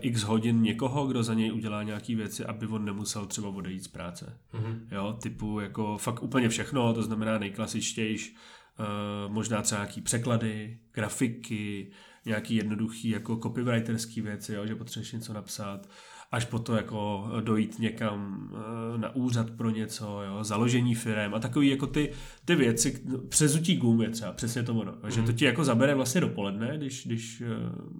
[0.00, 3.88] x hodin někoho, kdo za něj udělá nějaký věci, aby on nemusel třeba odejít z
[3.88, 4.38] práce.
[4.54, 4.78] Mm-hmm.
[4.90, 11.90] Jo, typu jako fakt úplně všechno, to znamená nejklasičtější, uh, možná třeba nějaký překlady, grafiky,
[12.26, 15.88] nějaký jednoduchý jako copywriterský věci, jo, že potřebuješ něco napsat,
[16.32, 21.38] až po to jako dojít někam eh, na úřad pro něco, jo, založení firm a
[21.38, 22.12] takový jako ty,
[22.44, 25.10] ty věci, přezutí gum je třeba, přesně to ono, mm.
[25.10, 25.36] že to mhm.
[25.36, 27.46] ti jako zabere vlastně dopoledne, když, když eh,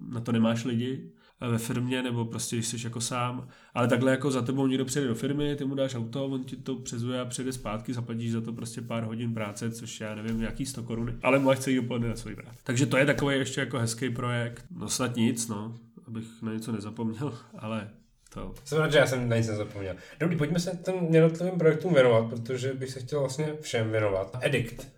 [0.09, 1.11] na to nemáš lidi,
[1.41, 5.07] ve firmě, nebo prostě když jsi jako sám, ale takhle jako za tebou někdo přijde
[5.07, 8.41] do firmy, ty mu dáš auto, on ti to přezuje a přijde zpátky, zaplatíš za
[8.41, 12.09] to prostě pár hodin práce, což já nevím, jaký 100 koruny, ale máš celý dopoledne
[12.09, 12.59] na svůj práci.
[12.65, 15.75] Takže to je takový ještě jako hezký projekt, no snad nic, no,
[16.07, 17.91] abych na něco nezapomněl, ale
[18.37, 18.55] to.
[18.65, 19.97] Jsem rád, že já jsem na nic nezapomněl.
[20.21, 24.39] Dobrý, pojďme se těm jednotlivým projektům věnovat, protože bych se chtěl vlastně všem věnovat.
[24.41, 24.89] Edict.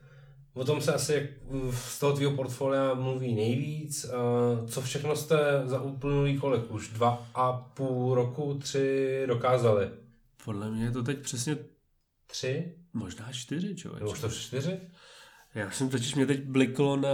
[0.54, 1.28] O tom se asi
[1.70, 4.06] z toho tvého portfolia mluví nejvíc.
[4.66, 6.70] Co všechno jste za uplynulý kolik?
[6.70, 9.90] Už dva a půl roku, tři dokázali?
[10.44, 11.56] Podle mě je to teď přesně
[12.26, 12.74] tři?
[12.92, 14.04] Možná čtyři, člověk.
[14.04, 14.80] Už to čtyři?
[15.54, 17.08] Já jsem totiž mě teď bliklo na,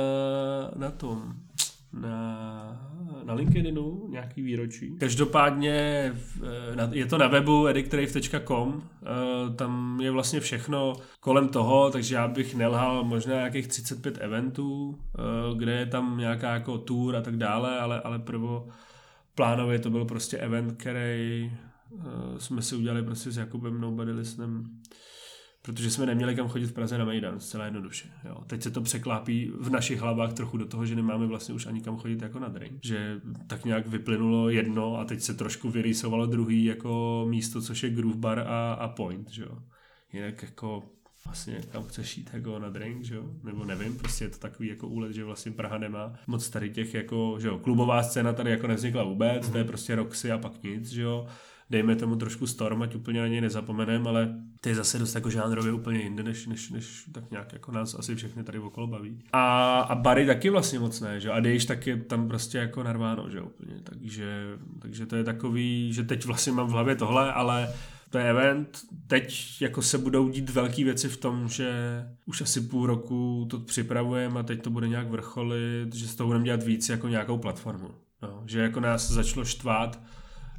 [0.77, 1.35] na tom,
[1.93, 4.97] na, na LinkedInu nějaký výročí.
[4.99, 6.13] Každopádně
[6.91, 12.55] je to na webu edictrave.com, eh, tam je vlastně všechno kolem toho, takže já bych
[12.55, 15.21] nelhal možná nějakých 35 eventů, eh,
[15.57, 18.69] kde je tam nějaká jako tour a tak dále, ale, ale prvo
[19.35, 24.65] plánově to byl prostě event, který eh, jsme si udělali prostě s Jakubem Nobody Listenem
[25.65, 28.09] protože jsme neměli kam chodit v Praze na Mejdan, zcela jednoduše.
[28.25, 28.37] Jo.
[28.47, 31.81] Teď se to překlápí v našich hlavách trochu do toho, že nemáme vlastně už ani
[31.81, 32.85] kam chodit jako na drink.
[32.85, 37.91] Že tak nějak vyplynulo jedno a teď se trošku vyrýsovalo druhý jako místo, což je
[37.91, 39.31] Groove Bar a, a Point.
[39.31, 39.59] Že jo.
[40.13, 40.83] Jinak jako
[41.25, 43.25] vlastně kam chceš jít jako na drink, že jo?
[43.43, 46.95] Nebo nevím, prostě je to takový jako úlet, že vlastně Praha nemá moc tady těch
[46.95, 49.53] jako, že jo, klubová scéna tady jako nevznikla vůbec, mm-hmm.
[49.53, 51.27] to je prostě Roxy a pak nic, že jo
[51.75, 55.31] dejme tomu trošku Storm, ať úplně na něj nezapomenem, ale ty je zase dost jako
[55.31, 59.23] žánrově úplně jinde, než, než, než tak nějak jako nás asi všechny tady okolo baví.
[59.33, 61.31] A, a Barry taky vlastně moc ne, že?
[61.31, 63.75] A Dejš tak je tam prostě jako narváno, že úplně.
[63.85, 67.69] Takže, takže to je takový, že teď vlastně mám v hlavě tohle, ale
[68.11, 68.81] to je event.
[69.07, 71.73] Teď jako se budou dít velké věci v tom, že
[72.27, 76.27] už asi půl roku to připravujeme a teď to bude nějak vrcholit, že z toho
[76.27, 77.91] budeme dělat víc jako nějakou platformu.
[78.23, 80.01] No, že jako nás začalo štvát,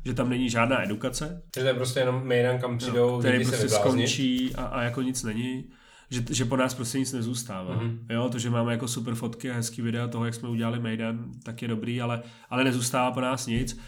[0.05, 1.41] že tam není žádná edukace.
[1.55, 4.81] Že to je prostě jenom mejdan, kam přijdou, no, který prostě se skončí a, a,
[4.81, 5.63] jako nic není.
[6.09, 7.79] Že, že po nás prostě nic nezůstává.
[7.79, 7.97] Mm-hmm.
[8.09, 11.31] Jo, to, že máme jako super fotky a hezký videa toho, jak jsme udělali Mejdan,
[11.43, 13.79] tak je dobrý, ale, ale nezůstává po nás nic.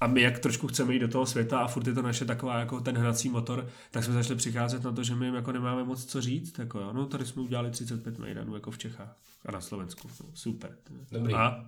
[0.00, 2.58] a my jak trošku chceme jít do toho světa a furt je to naše taková
[2.58, 5.84] jako ten hnací motor, tak jsme začali přicházet na to, že my jim jako nemáme
[5.84, 6.58] moc co říct.
[6.58, 6.92] Jako jo.
[6.92, 10.08] No tady jsme udělali 35 mejdanů jako v Čechách a na Slovensku.
[10.20, 10.70] No, super.
[11.12, 11.34] Dobrý.
[11.34, 11.64] A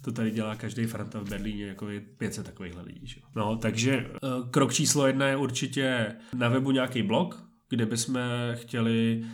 [0.00, 3.06] to tady dělá každý Franta v Berlíně, jako je 500 takových lidí.
[3.06, 3.20] Že?
[3.36, 8.18] No, takže eh, krok číslo jedna je určitě na webu nějaký blog, kde bychom
[8.54, 9.24] chtěli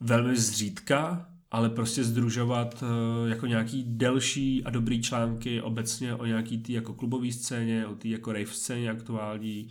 [0.00, 6.62] velmi zřídka, ale prostě združovat eh, jako nějaký delší a dobrý články obecně o nějaký
[6.62, 9.68] tý jako klubové scéně, o té jako rave scéně aktuální,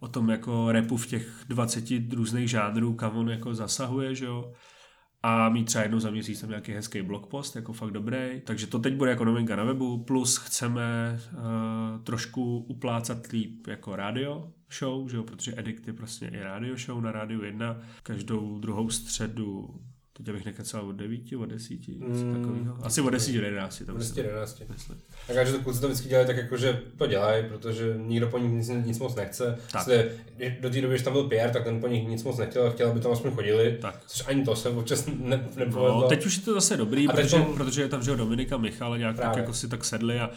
[0.00, 4.52] o tom jako repu v těch 20 různých žánrů, kam on jako zasahuje, že jo
[5.22, 8.40] a mít třeba jednou za měsíc tam nějaký hezký blogpost, jako fakt dobrý.
[8.44, 11.40] Takže to teď bude jako novinka na webu, plus chceme uh,
[12.04, 17.00] trošku uplácat líp jako radio show, že jo, protože Edict je prostě i radio show
[17.00, 19.80] na rádiu 1, každou druhou středu
[20.24, 22.76] Teď bych nekecal od 9, od 10, něco mm, takového.
[22.82, 23.80] Asi od 10 do 11.
[23.80, 24.62] Od 10 do 11.
[25.26, 28.38] Tak že to kluci to vždycky dělají tak jako, že to dělají, protože nikdo po
[28.38, 29.58] nich nic, nic moc nechce.
[29.72, 29.82] Tak.
[29.82, 30.08] Jste,
[30.60, 32.90] do té doby, když tam byl Pierre, tak ten po nich nic moc nechtěl, chtěl,
[32.90, 33.78] aby tam aspoň chodili.
[33.80, 34.02] Tak.
[34.06, 36.00] Což ani to se občas ne, nepovedlo.
[36.00, 37.44] No, teď už je to zase dobrý, protože, to...
[37.44, 40.30] protože je tam že Dominika Michal nějak tak jako si tak sedli a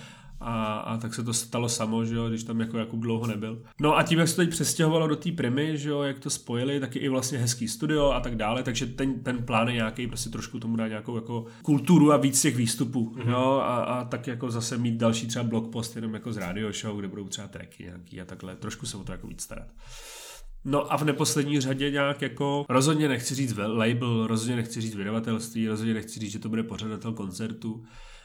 [0.43, 3.61] a, a tak se to stalo samo, že jo, když tam jako Jakub dlouho nebyl.
[3.81, 6.29] No a tím, jak se to teď přestěhovalo do té primy, že jo, jak to
[6.29, 9.73] spojili, tak je i vlastně hezký studio a tak dále, takže ten, ten plán je
[9.73, 13.29] nějaký, prostě trošku tomu dá nějakou jako kulturu a víc těch výstupů, mm-hmm.
[13.29, 16.99] jo, a, a, tak jako zase mít další třeba blogpost jenom jako z radio show,
[16.99, 19.67] kde budou třeba tracky nějaký a takhle, trošku se o to jako víc starat.
[20.65, 25.67] No a v neposlední řadě nějak jako, rozhodně nechci říct label, rozhodně nechci říct vydavatelství,
[25.67, 27.83] rozhodně nechci říct, že to bude pořadatel koncertu,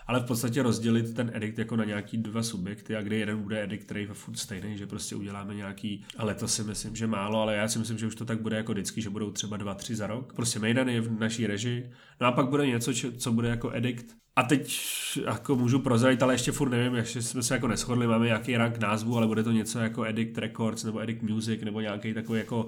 [0.09, 3.63] ale v podstatě rozdělit ten edikt jako na nějaký dva subjekty a kde jeden bude
[3.63, 7.41] edikt, který je furt stejný, že prostě uděláme nějaký, ale to si myslím, že málo,
[7.41, 9.75] ale já si myslím, že už to tak bude jako vždycky, že budou třeba dva,
[9.75, 10.33] tři za rok.
[10.33, 11.91] Prostě Mejdan je v naší režii.
[12.21, 14.79] No a pak bude něco, co bude jako edikt a teď
[15.27, 18.79] jako můžu prozradit, ale ještě furt nevím, ještě jsme se jako neschodli, máme nějaký rank
[18.79, 22.67] názvu, ale bude to něco jako Edict Records nebo Edict Music nebo nějaký takový jako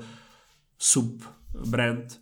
[0.78, 1.24] sub
[1.70, 2.20] brand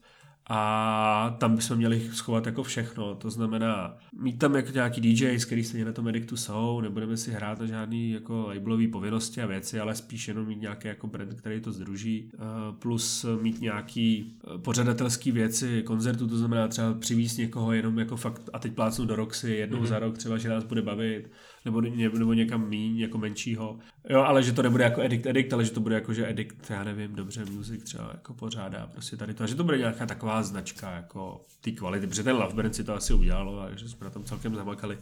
[0.50, 5.64] a tam bychom měli schovat jako všechno, to znamená mít tam jako nějaký DJs, který
[5.64, 9.80] stejně na tom ediktu jsou, nebudeme si hrát na žádný jako labelový povinnosti a věci,
[9.80, 12.38] ale spíš jenom mít nějaký jako brand, který to združí, eh,
[12.78, 18.50] plus mít nějaký eh, pořadatelský věci koncertu, to znamená třeba přivízt někoho jenom jako fakt
[18.52, 19.86] a teď plácnu do Roxy jednou mm-hmm.
[19.86, 21.30] za rok, třeba, že nás bude bavit,
[21.64, 21.80] nebo,
[22.18, 23.78] nebo někam míň, jako menšího.
[24.08, 26.70] Jo, ale že to nebude jako edict edict, ale že to bude jako, že edict,
[26.70, 29.44] já nevím, dobře, music třeba jako pořádá prostě tady to.
[29.44, 32.94] A že to bude nějaká taková značka jako ty kvality, protože ten Love si to
[32.94, 34.98] asi udělalo a že jsme na tom celkem zamakali.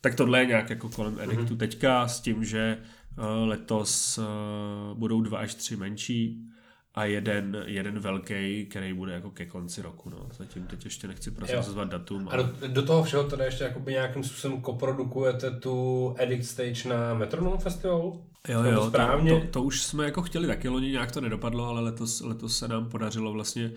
[0.00, 1.56] Tak tohle je nějak jako kolem edictu mm-hmm.
[1.56, 2.78] teďka s tím, že
[3.18, 6.53] uh, letos uh, budou dva až tři menší
[6.94, 10.10] a jeden, jeden velký, který bude jako ke konci roku.
[10.10, 10.28] No.
[10.38, 12.28] Zatím teď ještě nechci prosazovat datum.
[12.30, 17.14] A do, do, toho všeho teda ještě jakoby nějakým způsobem koprodukujete tu Edit Stage na
[17.14, 18.24] Metronom Festivalu?
[18.48, 19.30] Jo, jo, správně?
[19.30, 22.58] To, to, to, už jsme jako chtěli taky, loni nějak to nedopadlo, ale letos, letos
[22.58, 23.72] se nám podařilo vlastně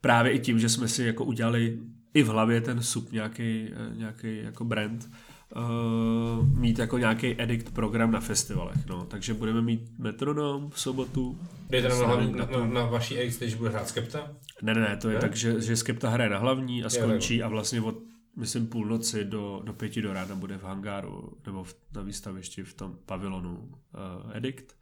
[0.00, 1.78] právě i tím, že jsme si jako udělali
[2.14, 5.10] i v hlavě ten sub nějaký, eh, nějaký jako brand,
[5.56, 8.86] uh, mít jako nějaký edict program na festivalech.
[8.86, 9.04] No.
[9.04, 11.38] Takže budeme mít Metronom v sobotu.
[11.70, 14.32] Jdete na, na, na, na vaší edict stage bude hrát Skepta?
[14.62, 15.20] Ne, ne, ne, to je ne?
[15.20, 17.96] tak, že, že Skepta hraje na hlavní a skončí a vlastně od
[18.36, 22.74] myslím půlnoci do, do pěti do rána bude v hangáru nebo v, na výstavišti v
[22.74, 24.76] tom pavilonu uh, Edict.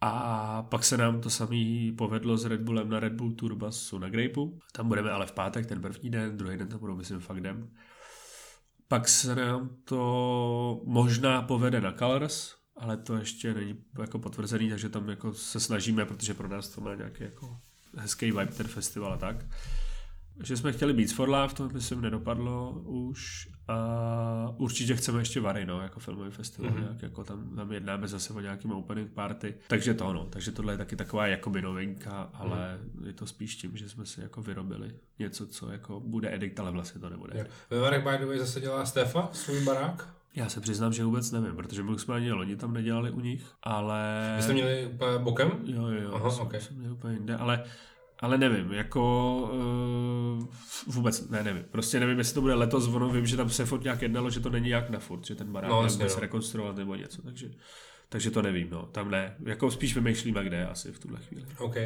[0.00, 4.08] A pak se nám to samý povedlo s Red Bullem na Red Bull Turbasu na
[4.08, 4.58] Grapeu.
[4.72, 7.70] Tam budeme ale v pátek, ten první den, druhý den tam budou, myslím, fakt jdem.
[8.92, 14.88] Pak se nám to možná povede na Colors, ale to ještě není jako potvrzený, takže
[14.88, 17.60] tam jako se snažíme, protože pro nás to má nějaký jako
[17.96, 19.36] hezký vibe ten festival a tak.
[20.42, 25.66] Že jsme chtěli být for Love, to myslím nedopadlo už a určitě chceme ještě Vary,
[25.66, 26.80] no, jako filmový festival, mm-hmm.
[26.80, 30.72] nějak, jako tam, tam jednáme zase o nějakým opening party, takže to no, takže tohle
[30.72, 33.06] je taky taková jakoby novinka, ale mm.
[33.06, 36.70] je to spíš tím, že jsme si jako vyrobili něco, co jako bude edikt, ale
[36.70, 37.46] vlastně to nebude.
[37.70, 40.08] Ve Varek by the way zase dělá Stefa svůj barák?
[40.34, 43.46] Já se přiznám, že vůbec nevím, protože my jsme ani loni tam nedělali u nich,
[43.62, 44.32] ale...
[44.36, 45.50] Vy jste měli úplně bokem?
[45.64, 46.60] Jo, jo, jo, Aha, jsme, okay.
[46.60, 47.64] jsme měli úplně jinde, ale
[48.22, 49.34] ale nevím, jako
[50.38, 50.46] uh,
[50.86, 51.64] vůbec ne, nevím.
[51.70, 54.40] Prostě nevím, jestli to bude letos, ono vím, že tam se furt nějak jednalo, že
[54.40, 57.50] to není jak na furt, že ten barák no, nebude se rekonstruovat nebo něco, takže,
[58.08, 59.36] takže to nevím, no, tam ne.
[59.44, 61.44] Jako spíš vymýšlíme, kde asi v tuhle chvíli.
[61.58, 61.76] OK.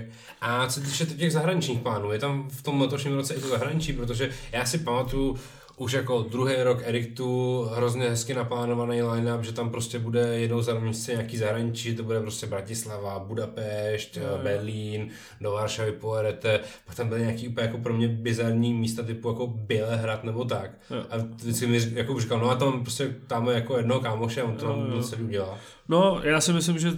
[0.41, 3.93] A co týče těch zahraničních plánů, je tam v tom letošním roce i to zahraničí,
[3.93, 5.39] protože já si pamatuju,
[5.77, 10.75] už jako druhý rok Edictu, hrozně hezky naplánovaný line-up, že tam prostě bude jednou za
[10.75, 15.09] měsíc nějaký zahraničí, to bude prostě Bratislava, Budapešť, no, Berlín,
[15.41, 19.47] do Varšavy pojedete, pak tam byly nějaký úplně jako pro mě bizarní místa typu jako
[19.47, 20.71] Bělehrad nebo tak.
[20.91, 21.05] Jo.
[21.11, 24.67] A vždycky mi jako říkal, no a tam prostě tam jako jednoho kámoše, on to
[24.67, 25.59] tam celý udělá.
[25.89, 26.93] No, já si myslím, že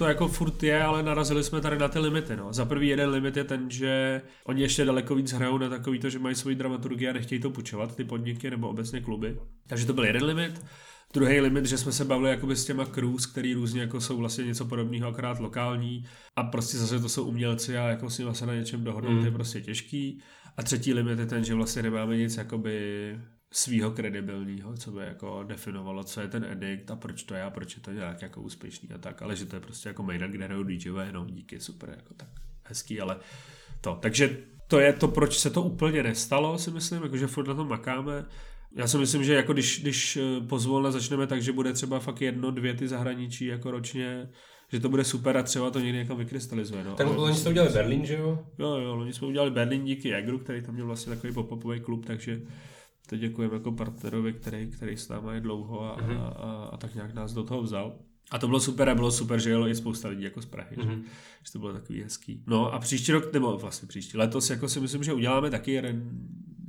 [0.00, 2.36] to jako furt je, ale narazili jsme tady na ty limity.
[2.36, 2.52] No.
[2.52, 6.10] Za prvý jeden limit je ten, že oni ještě daleko víc hrajou na takový to,
[6.10, 9.36] že mají svoji dramaturgii a nechtějí to půjčovat, ty podniky nebo obecně kluby.
[9.66, 10.64] Takže to byl jeden limit.
[11.12, 14.44] Druhý limit, že jsme se bavili jakoby s těma crews, který různě jako jsou vlastně
[14.44, 16.04] něco podobného, akorát lokální
[16.36, 19.24] a prostě zase to jsou umělci a jako s nimi se na něčem dohodnout mm.
[19.24, 20.20] je prostě těžký.
[20.56, 22.80] A třetí limit je ten, že vlastně nemáme nic jakoby
[23.52, 27.50] svýho kredibilního, co by jako definovalo, co je ten edikt a proč to je a
[27.50, 30.32] proč je to nějak jako úspěšný a tak, ale že to je prostě jako Maynard,
[30.32, 32.28] kde hrajou DJové, no díky, super, jako tak
[32.64, 33.16] hezký, ale
[33.80, 33.98] to.
[34.02, 34.36] Takže
[34.66, 38.24] to je to, proč se to úplně nestalo, si myslím, jakože furt na tom makáme.
[38.76, 42.20] Já si myslím, že jako když, když eh, pozvolna začneme tak, že bude třeba fakt
[42.20, 44.28] jedno, dvě ty zahraničí jako ročně,
[44.72, 46.84] že to bude super a třeba to někdy jako vykrystalizuje.
[46.84, 46.94] No.
[46.94, 48.38] Tak loni jsme udělali Berlín, že jo?
[48.58, 52.06] Jo, jo, loni jsme udělali Berlín díky Jagru, který tam měl vlastně takový pop-upový klub,
[52.06, 52.40] takže
[53.10, 56.20] to děkujeme jako partnerovi, který, který s námi je dlouho a, mm-hmm.
[56.20, 57.96] a, a, a, tak nějak nás do toho vzal.
[58.30, 60.76] A to bylo super a bylo super, že jelo i spousta lidí jako z Prahy,
[60.76, 60.82] mm-hmm.
[60.82, 61.04] že, mhm.
[61.46, 62.42] že to bylo takový hezký.
[62.46, 66.10] No a příští rok, nebo vlastně příští, letos jako si myslím, že uděláme taky jeden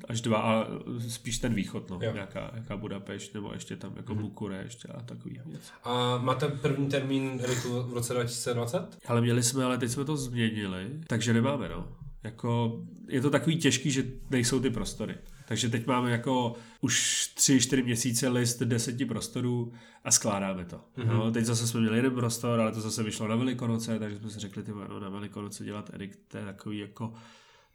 [0.10, 0.68] až dva a
[1.08, 4.22] spíš ten východ, no, nějaká, nějaká Budapešť nebo ještě tam jako mm-hmm.
[4.22, 5.72] Bukurešť a takový věc.
[5.84, 8.98] A máte první termín Ritu v roce 2020?
[9.08, 11.88] Ale měli jsme, ale teď jsme to změnili, takže nemáme, no.
[12.24, 15.16] Jako, je to takový těžký, že nejsou ty prostory.
[15.52, 20.76] Takže teď máme jako už tři, čtyři měsíce list deseti prostorů a skládáme to.
[20.78, 21.08] Mm-hmm.
[21.08, 24.30] No, teď zase jsme měli jeden prostor, ale to zase vyšlo na Velikonoce, takže jsme
[24.30, 27.14] si řekli, ty no, na Velikonoce dělat edit, to je takový jako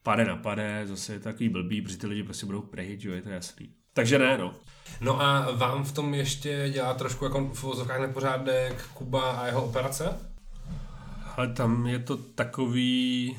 [0.03, 3.23] pade na pade, zase je takový blbý, protože ty lidi prostě budou pryč, jo, je
[3.23, 3.71] to jasný.
[3.93, 4.55] Takže ne, no.
[5.01, 9.65] No a vám v tom ještě dělá trošku jako v vozovkách nepořádek Kuba a jeho
[9.65, 10.19] operace?
[11.37, 13.37] Ale tam je to takový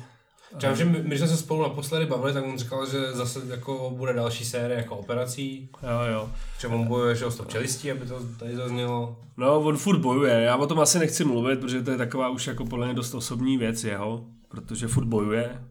[0.56, 3.94] Třeba, že my, my jsme se spolu naposledy bavili, tak on říkal, že zase jako
[3.96, 5.68] bude další série jako operací.
[5.82, 6.30] Jo, jo.
[6.60, 9.16] Že on bojuje že s tou čelistí, aby to tady zaznělo.
[9.36, 10.34] No, on furt bojuje.
[10.34, 13.14] Já o tom asi nechci mluvit, protože to je taková už jako podle mě dost
[13.14, 15.64] osobní věc jeho, protože furt bojuje.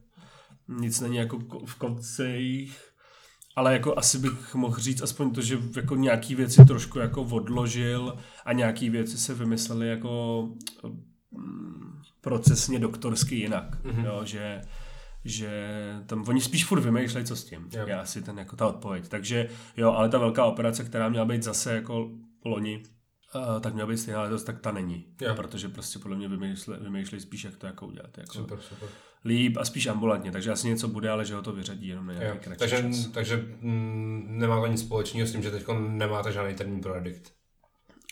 [0.68, 2.80] Nic není jako v koncích.
[3.56, 8.18] Ale jako asi bych mohl říct aspoň to, že jako nějaký věci trošku jako odložil
[8.46, 10.44] a nějaký věci se vymysleli jako
[12.28, 13.84] procesně doktorsky jinak.
[13.84, 14.06] Mm-hmm.
[14.06, 14.62] Jo, že,
[15.26, 15.50] že
[16.06, 17.70] tam oni spíš furt vymýšlejí, co s tím.
[17.74, 17.84] Jo.
[17.88, 19.08] Já si ten jako ta odpověď.
[19.08, 22.10] Takže jo, ale ta velká operace, která měla být zase jako
[22.46, 22.84] loni,
[23.36, 25.06] Uh, tak měla být stejná letos, tak ta není.
[25.22, 25.36] Jo.
[25.36, 28.18] Protože prostě podle mě vymýšlej, vymýšlej spíš, jak to jako udělat.
[28.18, 28.90] Jako super, super.
[29.26, 32.14] Líp a spíš ambulantně, takže asi něco bude, ale že ho to vyřadí jenom na
[32.14, 33.08] nějaký kratší takže, čas.
[33.08, 37.34] Takže mm, nemá to nic společného s tím, že teď nemáte žádný termín pro edikt.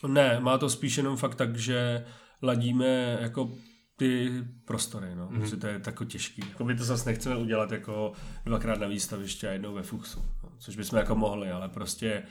[0.08, 2.06] Ne, má to spíš jenom fakt tak, že
[2.41, 3.51] ladíme jako
[3.95, 4.31] ty
[4.65, 5.29] prostory, no.
[5.29, 5.60] Mm-hmm.
[5.60, 6.43] to je tako těžký.
[6.49, 8.12] Jako my to zase nechceme udělat jako
[8.45, 10.49] dvakrát na výstaviště a jednou ve Fuchsu, no.
[10.60, 12.23] což bychom jako mohli, ale prostě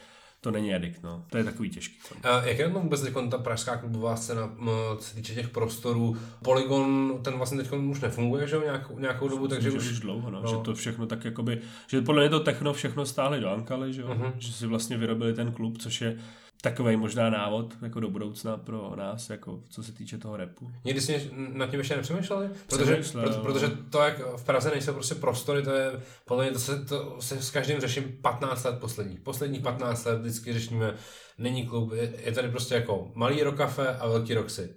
[0.45, 1.25] to není edikt, no.
[1.31, 1.99] To je takový těžký.
[2.23, 4.57] A jak je tam vůbec teď ta pražská klubová scéna,
[4.99, 6.17] co se týče těch prostorů?
[6.43, 9.91] Polygon, ten vlastně teď už nefunguje, že jo, nějakou, nějakou dobu, takže už...
[9.91, 10.49] už dlouho, no, no.
[10.49, 14.01] že to všechno tak jakoby, že podle mě to techno všechno stáhli do Ankaly, že
[14.01, 14.33] jo, uh-huh.
[14.39, 16.19] že si vlastně vyrobili ten klub, což je
[16.65, 20.71] takový možná návod jako do budoucna pro nás, jako co se týče toho repu.
[20.85, 22.49] Někdy jsi nad tím ještě nepřemýšleli?
[22.67, 25.93] Protože, proto, protože to, jak v Praze nejsou prostě prostory, to je,
[26.25, 29.21] podle mě to se, to se s každým řeším 15 let posledních.
[29.21, 30.95] Posledních 15 let vždycky řešíme,
[31.39, 34.75] není klub, je, je tady prostě jako malý rock kafe a velký roxy.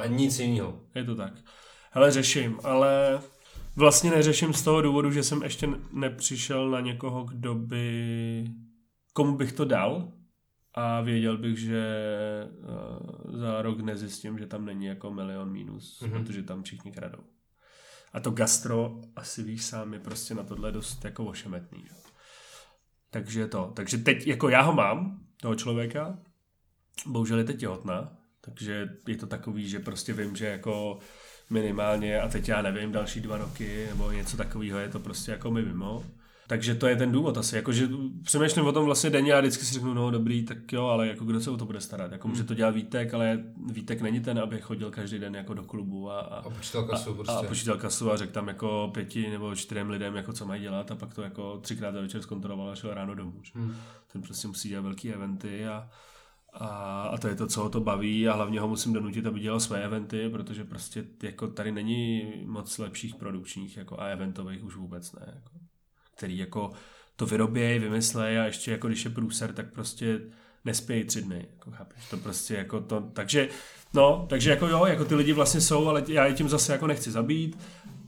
[0.00, 0.80] A nic jiného.
[0.94, 1.32] Je to tak.
[1.90, 3.20] Hele, řeším, ale
[3.76, 8.44] vlastně neřeším z toho důvodu, že jsem ještě nepřišel na někoho, kdo by
[9.12, 10.08] komu bych to dal,
[10.76, 11.84] a věděl bych, že
[12.58, 16.10] uh, za rok nezjistím, že tam není jako milion mínus, mm-hmm.
[16.10, 17.24] protože tam všichni kradou.
[18.12, 21.84] A to gastro, asi víš sám, je prostě na tohle dost jako ošemetný.
[21.86, 21.94] Že?
[23.10, 23.72] Takže to.
[23.76, 26.18] Takže teď, jako já ho mám, toho člověka,
[27.06, 30.98] bohužel je teď těhotná, takže je to takový, že prostě vím, že jako
[31.50, 35.50] minimálně, a teď já nevím, další dva roky nebo něco takového je to prostě jako
[35.50, 36.04] mi mimo.
[36.46, 37.88] Takže to je ten důvod asi, jakože
[38.22, 41.24] přemýšlím o tom vlastně denně a vždycky si řeknu, no dobrý, tak jo, ale jako
[41.24, 42.48] kdo se o to bude starat, jako může hmm.
[42.48, 46.20] to dělat Vítek, ale Vítek není ten, aby chodil každý den jako do klubu a,
[46.20, 47.32] a, a počítal kasu a, prostě.
[47.32, 50.90] a počítal kasu a řekl tam jako pěti nebo čtyřem lidem, jako co mají dělat
[50.90, 53.40] a pak to jako třikrát za večer zkontroloval a šel ráno domů.
[53.54, 53.76] Hmm.
[54.12, 55.88] Ten prostě musí dělat velký eventy a,
[56.52, 56.66] a,
[57.02, 59.60] a to je to, co ho to baví a hlavně ho musím donutit, aby dělal
[59.60, 65.12] své eventy, protože prostě jako tady není moc lepších produkčních jako a eventových už vůbec
[65.12, 65.32] ne.
[65.34, 65.55] Jako
[66.16, 66.72] který jako
[67.16, 70.20] to vyrobějí, vymyslejí a ještě jako když je průser, tak prostě
[70.64, 73.48] nespějí tři dny, jako chápeš, to prostě jako to, takže,
[73.94, 76.86] no, takže jako jo, jako ty lidi vlastně jsou, ale já je tím zase jako
[76.86, 77.58] nechci zabít.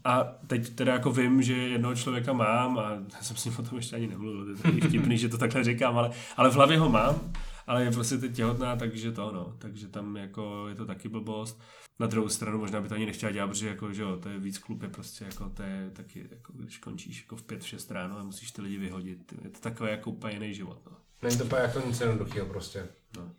[0.05, 3.63] A teď teda jako vím, že jednoho člověka mám a já jsem s ním o
[3.63, 6.79] tom ještě ani nemluvil, to je vtipný, že to takhle říkám, ale, ale v hlavě
[6.79, 7.33] ho mám,
[7.69, 11.61] ale je prostě teď těhotná, takže to no, takže tam jako je to taky blbost.
[11.99, 14.39] Na druhou stranu možná by to ani nechtěla dělat, protože jako, že jo, to je
[14.39, 17.67] víc klub, je prostě jako, to je taky, jako, když končíš jako v pět, v
[17.67, 20.97] šest ráno a musíš ty lidi vyhodit, je to takové jako úplně jiný život, no.
[21.23, 22.89] Není to úplně jako nic jednoduchého prostě.
[23.17, 23.33] no.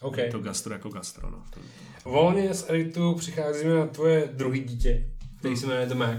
[0.00, 0.16] OK.
[0.16, 1.44] Je to gastro jako gastro, no.
[2.04, 6.18] Volně z Editu přicházíme na tvoje druhý dítě, který se jmenuje Mac.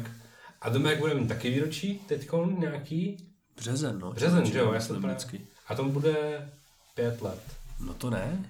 [0.61, 3.28] A Mac bude mít taky výročí teďkon nějaký?
[3.57, 4.11] březen, no.
[4.11, 5.15] Březen, že jo, já jsem.
[5.68, 6.49] A tomu bude
[6.95, 7.57] pět let.
[7.80, 8.49] No to ne.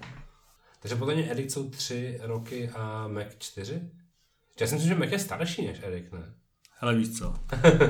[0.80, 3.90] Takže podle mě Edict jsou tři roky a Mac čtyři?
[4.60, 6.34] Já si myslím, že Mac je starší než Edict, ne?
[6.78, 7.34] Hele, víš co?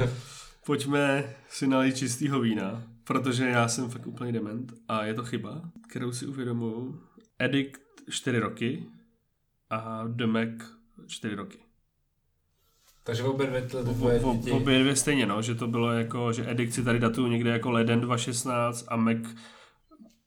[0.67, 5.63] Pojďme si nalít čistýho vína, protože já jsem fakt úplný dement a je to chyba,
[5.91, 7.03] kterou si uvědomuju.
[7.39, 7.81] Edict
[8.11, 8.87] 4 roky
[9.71, 10.49] a The Mac
[11.07, 11.59] 4 roky.
[13.05, 13.85] Takže obě dvě tyhle
[14.19, 14.51] děti...
[14.51, 17.51] v obě dvě stejně, no, že to bylo jako, že Edict si tady datuju někde
[17.51, 19.19] jako leden 2016 a Mac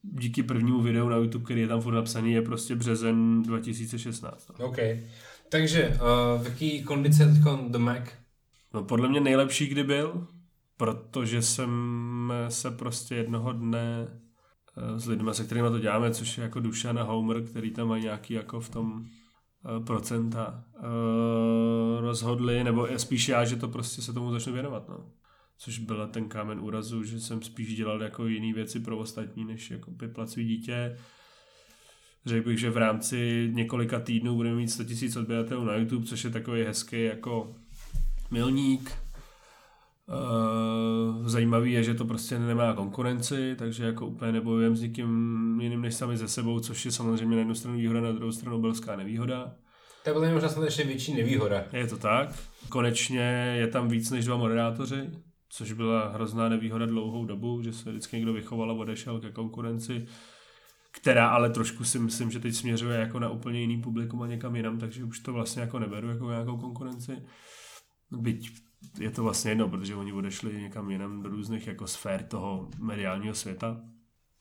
[0.02, 4.50] díky prvnímu videu na YouTube, který je tam furt napsaný, je prostě březen 2016.
[4.58, 4.66] No.
[4.66, 4.78] OK.
[5.48, 7.38] Takže uh, v jaký kondici je teď
[7.68, 8.02] The Mac?
[8.74, 10.26] No podle mě nejlepší, kdy byl,
[10.76, 14.08] protože jsem se prostě jednoho dne
[14.76, 17.88] eh, s lidmi, se kterými to děláme, což je jako Dušan a Homer, který tam
[17.88, 20.64] mají nějaký jako v tom eh, procenta,
[22.00, 25.06] rozhodli, nebo je spíš já, že to prostě se tomu začnu věnovat, no.
[25.64, 29.70] Což byla ten kámen úrazu, že jsem spíš dělal jako jiné věci pro ostatní, než
[29.70, 30.96] jako piplat svý dítě.
[32.26, 36.24] Řekl bych, že v rámci několika týdnů budeme mít 100 000 odběratelů na YouTube, což
[36.24, 37.54] je takový hezký jako
[38.30, 38.92] milník.
[40.08, 45.80] Uh, zajímavý je, že to prostě nemá konkurenci, takže jako úplně nebojujeme s nikým jiným
[45.80, 48.96] než sami ze sebou, což je samozřejmě na jednu stranu výhoda, na druhou stranu obrovská
[48.96, 49.54] nevýhoda.
[50.02, 51.64] To je podle mě možná snad ještě větší nevýhoda.
[51.72, 52.28] Je to tak.
[52.68, 55.10] Konečně je tam víc než dva moderátoři,
[55.54, 60.06] což byla hrozná nevýhoda dlouhou dobu, že se vždycky někdo vychoval a odešel ke konkurenci,
[60.90, 64.56] která ale trošku si myslím, že teď směřuje jako na úplně jiný publikum a někam
[64.56, 67.22] jinam, takže už to vlastně jako neberu jako nějakou konkurenci.
[68.10, 68.50] Byť
[69.00, 73.34] je to vlastně jedno, protože oni odešli někam jinam do různých jako sfér toho mediálního
[73.34, 73.80] světa.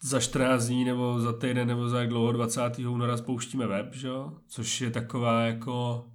[0.04, 2.80] Za 14 dní nebo za týden nebo za jak dlouho 20.
[2.80, 4.10] února spouštíme web, že
[4.48, 6.06] což je taková jako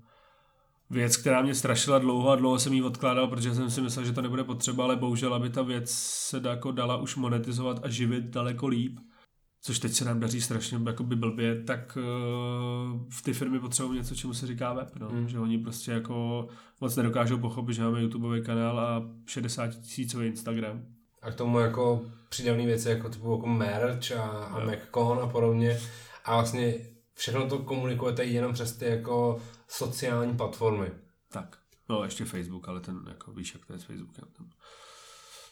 [0.90, 4.12] věc, která mě strašila dlouho a dlouho jsem ji odkládal, protože jsem si myslel, že
[4.12, 8.24] to nebude potřeba, ale bohužel, aby ta věc se jako dala už monetizovat a živit
[8.24, 8.98] daleko líp,
[9.62, 14.14] což teď se nám daří strašně jakoby blbě, tak uh, v ty firmy potřebují něco,
[14.14, 15.08] čemu se říká web, no.
[15.10, 15.28] Mm.
[15.28, 16.48] že oni prostě jako
[16.80, 20.82] moc nedokážou pochopit, že máme YouTubeový kanál a 60 tisícový Instagram.
[21.22, 24.64] A k tomu jako přidavné věci jako typu jako merch a, a.
[24.64, 25.78] MacCon a podobně.
[26.24, 26.74] A vlastně
[27.16, 30.90] všechno to komunikujete jenom přes ty jako sociální platformy.
[31.32, 31.58] Tak.
[31.88, 34.24] No ještě Facebook, ale ten, jako víš, jak to je s Facebookem.
[34.36, 34.50] Tam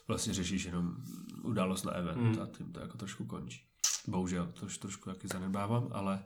[0.08, 0.96] vlastně řešíš jenom
[1.42, 2.42] událost na event Hmm.
[2.42, 3.62] a tím to jako trošku končí.
[4.06, 6.24] Bohužel, to už trošku jaký zanedbávám, ale...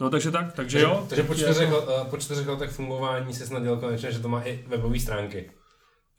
[0.00, 1.06] No takže tak, takže Takže, jo.
[1.08, 4.42] takže po, čtyřech, jako- po čtyřech letech fungování se snad dělal konečně, že to má
[4.42, 5.50] i webové stránky.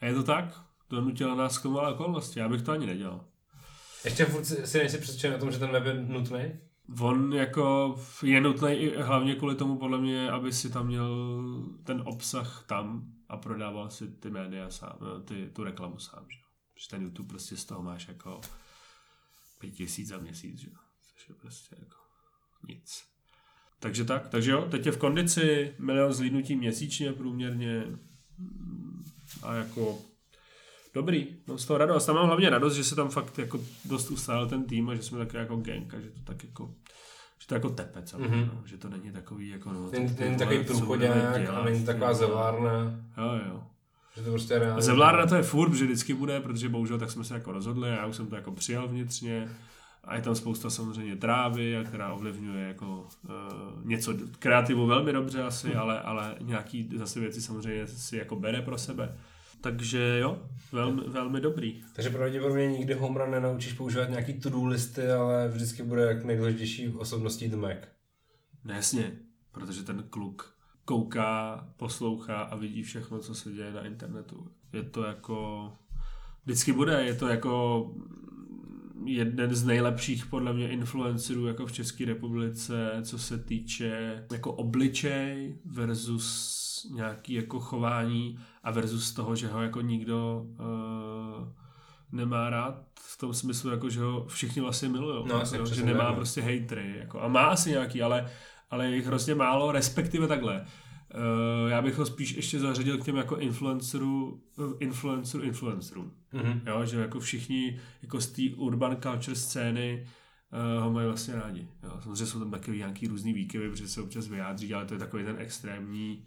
[0.01, 0.45] A je to tak?
[0.89, 3.25] Donutila nás k tomu ale okolnosti, já bych to ani nedělal.
[4.05, 6.59] Ještě furt si, si nejsi přesvědčen o tom, že ten web je nutný?
[6.99, 11.43] On jako je nutný hlavně kvůli tomu podle mě, aby si tam měl
[11.83, 16.37] ten obsah tam a prodával si ty média sám, eh, ty, tu reklamu sám, že?
[16.73, 18.41] Protože ten YouTube prostě z toho máš jako
[19.59, 20.69] pět tisíc za měsíc, že?
[21.13, 21.97] což je prostě jako
[22.67, 23.03] nic.
[23.79, 27.83] Takže tak, takže jo, teď je v kondici milion zlídnutí měsíčně průměrně
[29.43, 29.99] a jako
[30.97, 32.05] dobrý, no z toho radost.
[32.05, 35.03] Tam mám hlavně radost, že se tam fakt jako dost ustál ten tým a že
[35.03, 36.73] jsme takový jako gang a že to tak jako
[37.41, 38.39] že to jako tepe celé, Mhm.
[38.53, 40.63] no, že to není takový jako no, není vole, takový
[41.43, 42.71] dělat, a není taková zevlárna,
[43.17, 43.63] Jo, jo.
[44.15, 44.77] že to prostě reálně.
[44.77, 47.89] A zevlárna to je furt, že vždycky bude, protože bohužel tak jsme se jako rozhodli
[47.89, 49.49] a já už jsem to jako přijal vnitřně.
[50.03, 53.31] A je tam spousta samozřejmě trávy, a která ovlivňuje jako uh,
[53.85, 58.77] něco kreativu velmi dobře asi, ale, ale nějaký zase věci samozřejmě si jako bere pro
[58.77, 59.17] sebe.
[59.61, 61.83] Takže jo, velmi, velmi dobrý.
[61.93, 66.87] Takže pravděpodobně nikdy home run nenaučíš používat nějaký to-do listy, ale vždycky bude jak nejdůležitější
[66.89, 67.77] osobností The Mac.
[68.63, 69.11] No jasně,
[69.51, 74.47] protože ten kluk kouká, poslouchá a vidí všechno, co se děje na internetu.
[74.73, 75.71] Je to jako...
[76.45, 77.85] Vždycky bude, je to jako
[79.05, 85.57] jeden z nejlepších podle mě influencerů jako v České republice, co se týče jako obličej
[85.65, 91.47] versus nějaký jako chování a versus toho, že ho jako nikdo uh,
[92.11, 95.25] nemá rád v tom smyslu, jako, že ho všichni vlastně milují.
[95.27, 96.15] No, jo, že nemá tak, no.
[96.15, 96.95] prostě hejtry.
[96.99, 98.31] Jako, a má asi nějaký, ale,
[98.69, 100.65] ale je jich hrozně málo, respektive takhle.
[101.15, 104.41] Uh, já bych ho spíš ještě zařadil k těm jako influencerů,
[104.79, 106.11] influencerů, influencerům.
[106.33, 106.61] Mhm.
[106.65, 110.07] Jo, že jako všichni jako z té urban culture scény
[110.77, 111.67] uh, ho mají vlastně rádi.
[111.83, 111.91] Jo.
[112.03, 115.23] Samozřejmě jsou tam taky nějaký různý výkyvy, protože se občas vyjádří, ale to je takový
[115.23, 116.25] ten extrémní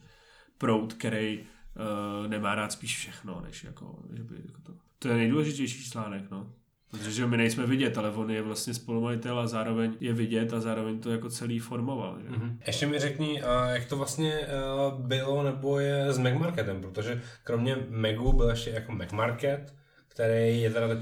[0.59, 1.45] proud, který
[1.77, 4.73] uh, nemá rád spíš všechno, než jako, že by jako to.
[4.99, 6.53] To je nejdůležitější článek, no.
[6.91, 10.61] Protože že my nejsme vidět, ale on je vlastně spolumajitel a zároveň je vidět a
[10.61, 12.18] zároveň to jako celý formoval.
[12.23, 12.29] Že?
[12.29, 12.59] Mhm.
[12.66, 14.49] Ještě mi řekni, a jak to vlastně eh,
[14.99, 19.75] bylo nebo je s Mac Marketem, protože kromě Magu byl ještě jako Mac Market,
[20.09, 20.99] který je teda teď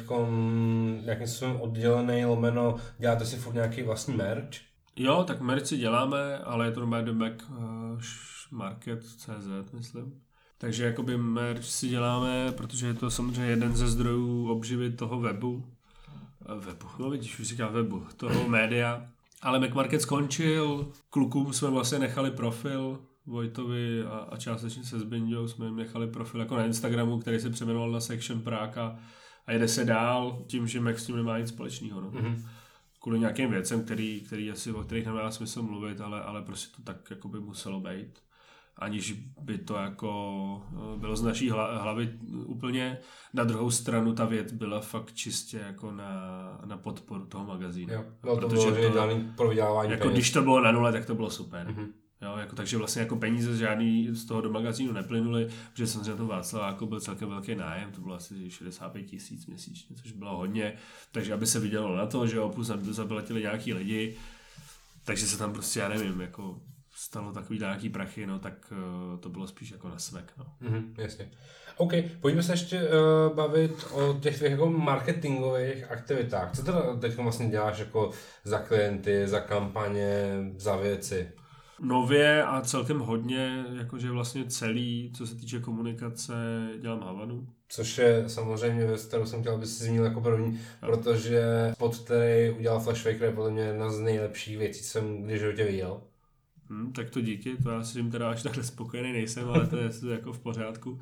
[1.04, 4.48] nějakým způsobem oddělený, lomeno, děláte si furt nějaký vlastní merch.
[4.96, 8.00] Jo, tak merch si děláme, ale je to normálně do Mac uh,
[8.50, 10.20] Market.cz, myslím.
[10.58, 15.64] Takže jakoby merch si děláme, protože je to samozřejmě jeden ze zdrojů obživy toho webu.
[16.46, 19.08] Eh, Webu, no vidíš, už říká webu, toho média.
[19.42, 25.48] Ale Mac Market skončil, klukům jsme vlastně nechali profil, Vojtovi a, a částečně se Zbindou
[25.48, 28.98] jsme jim nechali profil jako na Instagramu, který se přeměnoval na Section Práka
[29.46, 32.00] a jede se dál tím, že Mac s tím nemá nic společného.
[32.00, 32.10] No.
[32.10, 32.44] Mhm.
[33.00, 36.82] Kvůli nějakým věcem, který, který asi, o kterých nemá smysl mluvit, ale, ale prostě to
[36.82, 38.18] tak jako by muselo být.
[38.78, 40.62] Aniž by to jako
[40.94, 42.12] eh, bylo z naší hla- hlavy
[42.46, 42.98] úplně.
[43.34, 46.20] Na druhou stranu ta věc byla fakt čistě jako na,
[46.64, 47.94] na podporu toho magazínu.
[47.94, 50.14] Jo, bylo to Protože bylo, to- pro vydělávání Jako peněz.
[50.14, 51.66] když to bylo na nule, tak to bylo super.
[51.66, 51.86] Mhm.
[52.22, 56.26] Jo, jako, takže vlastně jako peníze žádný z toho do magazínu neplynuly, protože samozřejmě to
[56.26, 60.72] Václaváku byl celkem velký nájem, to bylo asi 65 tisíc měsíčně, což bylo hodně,
[61.12, 64.16] takže aby se vidělo na to, že jo, plus zablatili nějaký lidi,
[65.04, 66.60] takže se tam prostě, já nevím, jako
[66.98, 70.46] stalo takový nějaký prachy, no tak uh, to bylo spíš jako na svek, no.
[70.60, 71.30] Mhm, jasně.
[71.76, 76.52] OK, pojďme se ještě uh, bavit o těch tvých jako marketingových aktivitách.
[76.56, 78.10] Co teda teď vlastně děláš jako
[78.44, 81.32] za klienty, za kampaně, za věci?
[81.80, 86.34] Nově a celkem hodně, jakože vlastně celý, co se týče komunikace,
[86.80, 87.48] dělám Havanu.
[87.68, 91.42] Což je samozřejmě věc, kterou jsem chtěl, aby si zmínil jako první, protože
[91.74, 95.38] spot, který udělal Flash Faker, je podle mě jedna z nejlepších věcí, co jsem kdy
[95.38, 96.00] životě viděl.
[96.70, 99.90] Hm, tak to díky, to já s teda až takhle spokojený nejsem, ale to je
[99.90, 101.00] to je jako v pořádku.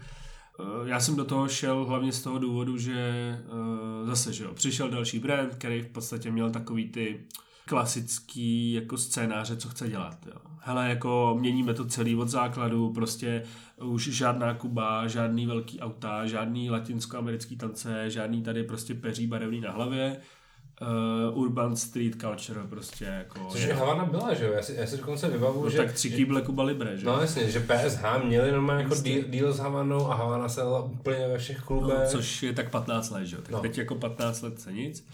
[0.61, 4.55] Eh, Já jsem do toho šel hlavně z toho důvodu, že eh, zase, že jo,
[4.55, 7.21] přišel další brand, který v podstatě měl takový ty
[7.69, 10.27] klasický jako scénáře, co chce dělat.
[10.27, 10.41] Jo.
[10.61, 13.43] Hele, jako měníme to celý od základu, prostě
[13.85, 19.71] už žádná Kuba, žádný velký auta, žádný latinskoamerický tance, žádný tady prostě peří barevný na
[19.71, 20.21] hlavě,
[20.83, 23.47] uh, urban street culture prostě jako.
[23.51, 24.53] Což je Havana byla, že jo?
[24.53, 25.77] Já si, já si dokonce vybavu, No že...
[25.77, 27.07] tak tři kýble Kuba Libre, že?
[27.07, 30.83] No jasně, že PSH měli normálně jako deal, deal s Havanou a Havana se dala
[30.83, 32.09] úplně ve všech No, klubech.
[32.09, 33.43] což je tak 15 let, že jo?
[33.43, 33.57] Tak No.
[33.59, 33.63] no.
[33.63, 35.07] teď jako 15 let se nic.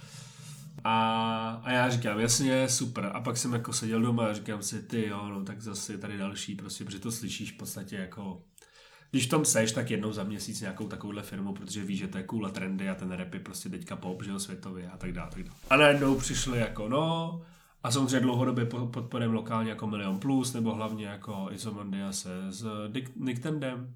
[0.85, 3.11] A, a já říkám, jasně, super.
[3.15, 5.99] A pak jsem jako seděl doma a říkám si, ty jo, no tak zase je
[5.99, 8.41] tady další, prostě, protože to slyšíš v podstatě jako
[9.13, 12.19] když v tom seš, tak jednou za měsíc nějakou takovouhle firmu, protože víš, že to
[12.19, 15.13] je cool a trendy a ten rap je prostě teďka pop, že světově a tak
[15.13, 15.57] dále, tak dále.
[15.71, 17.41] A najednou přišli jako no,
[17.83, 22.63] a samozřejmě dlouhodobě po- podporujeme lokálně jako Milion Plus, nebo hlavně jako Izomondia se s
[22.89, 23.95] Dick- Nicktendem.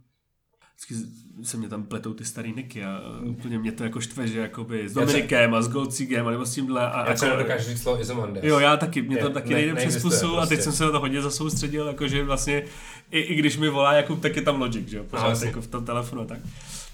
[0.77, 1.11] Vždycky
[1.43, 4.89] se mě tam pletou ty starý niky a úplně mě to jako štve, že jakoby
[4.89, 6.91] s Dominikem a s Goldsigem a nebo s tímhle.
[6.91, 8.45] A Já jako, se nedokážu říct slovo Izomandes.
[8.45, 10.63] Jo, já taky, mě to taky ne- nejde přes pusu a teď prostě.
[10.63, 12.63] jsem se na to hodně zasoustředil, jakože vlastně
[13.11, 15.47] i, i když mi volá Jakub, tak je tam Logic, že jo, pořád jasně.
[15.47, 16.39] jako v tom telefonu tak.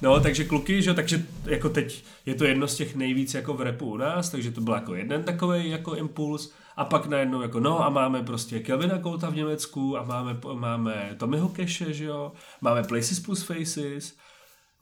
[0.03, 3.55] No, takže kluky, že jo, takže jako teď je to jedno z těch nejvíc jako
[3.55, 7.43] v repu u nás, takže to byl jako jeden takový jako impuls a pak najednou
[7.43, 12.05] jako no a máme prostě Kelvina Kouta v Německu a máme, máme Tommyho Cache, že
[12.05, 14.16] jo, máme Places plus Faces,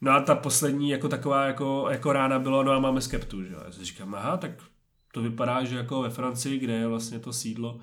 [0.00, 3.52] No a ta poslední jako taková jako, jako rána bylo, no a máme Skeptu, že
[3.52, 3.60] jo.
[3.64, 4.50] Já si říkám, aha, tak
[5.12, 7.80] to vypadá, že jako ve Francii, kde je vlastně to sídlo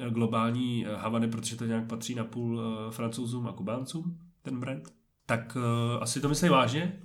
[0.00, 4.60] eh, globální eh, Havany, protože to nějak patří na půl eh, francouzům a kubáncům, ten
[4.60, 4.88] brand,
[5.26, 7.02] tak uh, asi to myslí vážně.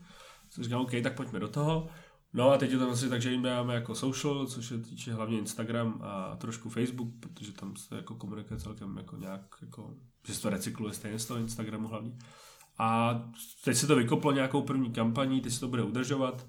[0.62, 1.89] Říkám, OK, tak pojďme do toho.
[2.34, 5.14] No a teď je to vlastně tak, že jim dáme jako social, což se týče
[5.14, 9.94] hlavně Instagram a trošku Facebook, protože tam se jako komunikuje celkem jako nějak, jako,
[10.28, 12.12] že se to recykluje stejně z toho Instagramu hlavně.
[12.78, 13.22] A
[13.64, 16.48] teď se to vykoplo nějakou první kampaní, teď se to bude udržovat,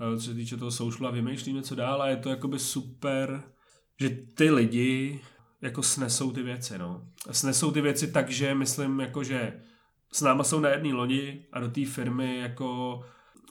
[0.00, 3.42] eh, co se týče toho socialu a vymýšlíme co dál a je to jakoby super,
[4.00, 5.20] že ty lidi
[5.60, 7.08] jako snesou ty věci, no.
[7.30, 9.60] Snesou ty věci tak, že myslím jako, že
[10.12, 13.00] s náma jsou na jedné lodi a do té firmy jako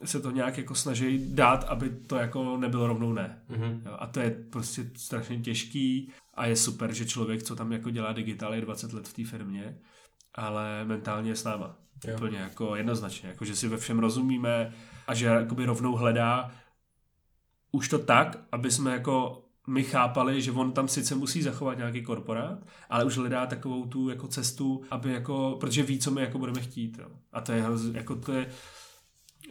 [0.06, 3.42] se to nějak jako snaží dát, aby to jako nebylo rovnou ne.
[3.50, 3.82] Mhm.
[3.86, 7.90] Jo, a to je prostě strašně těžký a je super, že člověk, co tam jako
[7.90, 9.78] dělá digitál, je 20 let v té firmě,
[10.36, 11.76] ale mentálně je s náma.
[12.08, 12.16] Jo.
[12.16, 14.74] Úplně jako jednoznačně, jako že si ve všem rozumíme
[15.08, 16.52] a že jakoby rovnou hledá
[17.72, 22.02] už to tak, aby jsme jako my chápali, že on tam sice musí zachovat nějaký
[22.02, 26.40] korporát, ale už hledá takovou tu jako cestu, aby jako, protože ví, co my jako
[26.40, 26.98] budeme chtít.
[27.00, 27.08] Jo.
[27.34, 28.50] A to je jako to je,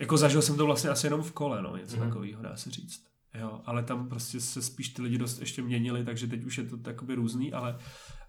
[0.01, 2.03] jako zažil jsem to vlastně asi jenom v kole, no, něco mm.
[2.03, 3.12] takového, dá se říct.
[3.40, 6.64] Jo, ale tam prostě se spíš ty lidi dost ještě měnili, takže teď už je
[6.64, 7.78] to takoby různý, ale,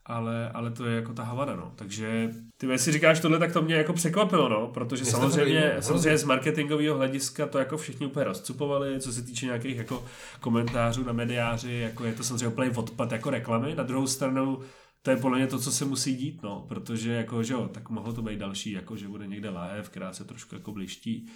[0.05, 1.73] ale, ale to je jako ta Havana, no.
[1.75, 6.23] Takže ty věci říkáš tohle, tak to mě jako překvapilo, no, protože samozřejmě, samozřejmě z
[6.23, 10.05] marketingového hlediska to jako všichni úplně rozcupovali, co se týče nějakých jako
[10.39, 13.75] komentářů na mediáři, jako je to samozřejmě úplně odpad jako reklamy.
[13.75, 14.59] Na druhou stranu
[15.03, 17.89] to je podle mě to, co se musí dít, no, protože jako, že jo, tak
[17.89, 21.29] mohlo to být další, jako, že bude někde live, která se trošku jako bliští,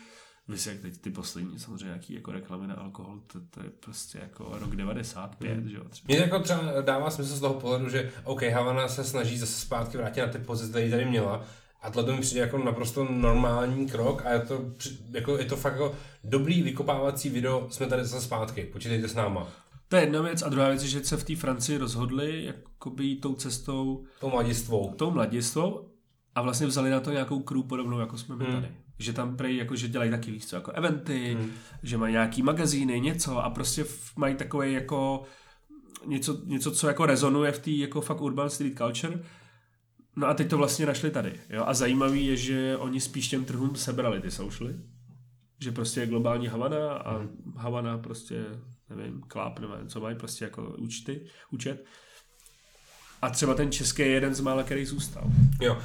[0.49, 4.19] Víš, jak teď ty poslední samozřejmě nějaký jako reklamy na alkohol, to, to je prostě
[4.21, 5.69] jako rok 95, mm.
[5.69, 5.83] že jo.
[6.07, 9.97] Mně jako třeba dává smysl z toho pohledu, že OK, Havana se snaží zase zpátky
[9.97, 11.45] vrátit na ty pozice, které tady měla,
[11.81, 14.65] a tohle mi přijde jako naprosto normální krok a je to,
[15.11, 19.47] jako, je to fakt jako dobrý vykopávací video, jsme tady zase zpátky, počítejte s náma.
[19.87, 23.15] To je jedna věc a druhá věc je, že se v té Francii rozhodli jakoby
[23.15, 24.05] tou cestou...
[24.19, 24.93] Tou mladistvou.
[24.93, 25.91] Tou mladistvou
[26.35, 28.53] a vlastně vzali na to nějakou crew podobnou, jako jsme my hmm.
[28.53, 31.51] tady že tam prej jako, že dělají taky víc co, jako eventy, hmm.
[31.83, 33.85] že mají nějaký magazíny, něco a prostě
[34.15, 35.23] mají takové jako
[36.05, 39.23] něco, něco, co jako rezonuje v té jako fakt urban street culture.
[40.15, 41.33] No a teď to vlastně našli tady.
[41.49, 41.63] Jo?
[41.67, 44.75] A zajímavý je, že oni spíš těm trhům sebrali ty soušly.
[45.59, 47.53] Že prostě je globální Havana a hmm.
[47.57, 48.45] Havana prostě,
[48.89, 51.21] nevím, kláp, nevím, co mají, prostě jako účty,
[51.51, 51.85] účet.
[53.21, 55.23] A třeba ten český je jeden z mála, který zůstal.
[55.61, 55.77] Jo.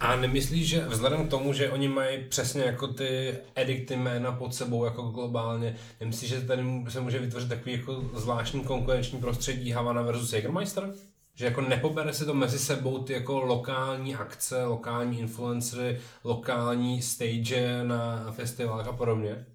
[0.00, 4.54] A nemyslíš, že vzhledem k tomu, že oni mají přesně jako ty edikty jména pod
[4.54, 10.02] sebou jako globálně, nemyslíš, že tady se může vytvořit takový jako zvláštní konkurenční prostředí Havana
[10.02, 10.94] versus Jägermeister?
[11.34, 17.84] Že jako nepobere se to mezi sebou ty jako lokální akce, lokální influencery, lokální stage
[17.84, 19.46] na festivalech a podobně?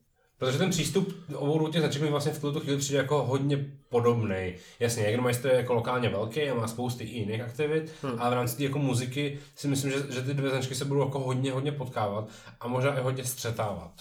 [0.46, 4.54] Protože ten přístup obou těch značek mi vlastně v tuto chvíli přijde jako hodně podobný.
[4.80, 8.22] Jasně, Jägermeister je jako lokálně velký a má spousty i jiných aktivit, hmm.
[8.22, 11.06] ale v rámci té jako muziky si myslím, že, že ty dvě značky se budou
[11.06, 12.30] jako hodně, hodně potkávat
[12.60, 13.91] a možná i hodně střetávat.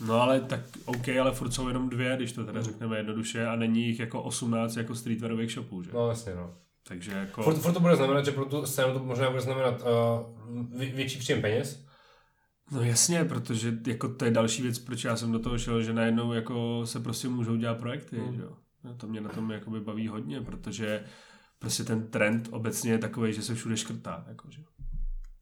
[0.00, 2.70] No ale tak OK, ale furt jsou jenom dvě, když to teda hmm.
[2.70, 5.90] řekneme jednoduše a není jich jako 18 jako streetwearových shopů, že?
[5.94, 6.54] No jasně, no.
[6.88, 7.42] Takže jako...
[7.42, 11.18] Furt, furt to bude znamenat, že pro tu scénu to možná bude znamenat uh, větší
[11.18, 11.85] příjem peněz,
[12.70, 15.92] No jasně, protože jako to je další věc, proč já jsem do toho šel, že
[15.92, 18.34] najednou jako se prostě můžou dělat projekty, mm.
[18.34, 18.56] že jo.
[18.84, 21.04] No, to mě na tom jakoby baví hodně, protože
[21.58, 24.62] prostě ten trend obecně je takový, že se všude škrtá, jako, že?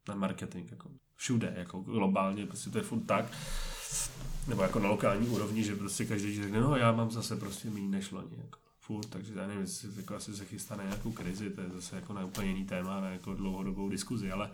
[0.09, 3.25] na marketing, jako všude, jako globálně, prostě to je furt tak,
[4.49, 7.89] nebo jako na lokální úrovni, že prostě každý řekne, no já mám zase prostě méně
[7.89, 11.51] než loni, jako furt, takže já nevím, jestli jako asi se chystá na nějakou krizi,
[11.51, 14.51] to je zase jako na úplně jiný téma, na jako dlouhodobou diskuzi, ale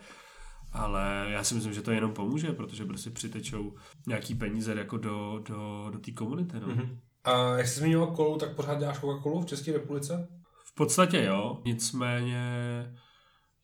[0.71, 3.75] ale já si myslím, že to jenom pomůže, protože prostě přitečou
[4.07, 6.59] nějaký peníze jako do, do, do té komunity.
[6.59, 6.67] No.
[6.67, 6.97] Mm-hmm.
[7.23, 10.27] A jak jsi zmiňoval kolu, tak pořád děláš Coca-Colu v České republice?
[10.65, 12.43] V podstatě jo, nicméně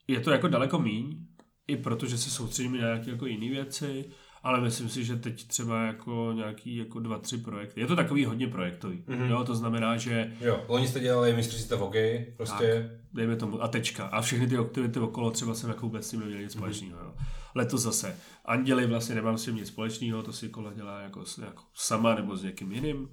[0.07, 1.25] je to jako daleko míň,
[1.67, 4.05] i protože se soustředíme na nějaké jako jiné věci,
[4.47, 7.79] ale myslím si, že teď třeba jako nějaký jako dva, tři projekty.
[7.81, 9.03] Je to takový hodně projektový.
[9.07, 9.29] Mm-hmm.
[9.29, 10.33] Jo, to znamená, že...
[10.41, 12.89] Jo, loni jste dělali mistrovství v hokeji, prostě...
[12.89, 14.05] Tak, dejme tomu, a tečka.
[14.05, 16.57] A všechny ty aktivity okolo třeba jsem jako vůbec s tím neměl nic mm-hmm.
[16.57, 16.99] společného.
[16.99, 17.13] Jo.
[17.55, 18.15] Letos zase.
[18.45, 22.37] Anděli vlastně nemám s tím nic společného, to si kola dělá jako, jako sama nebo
[22.37, 23.09] s někým jiným.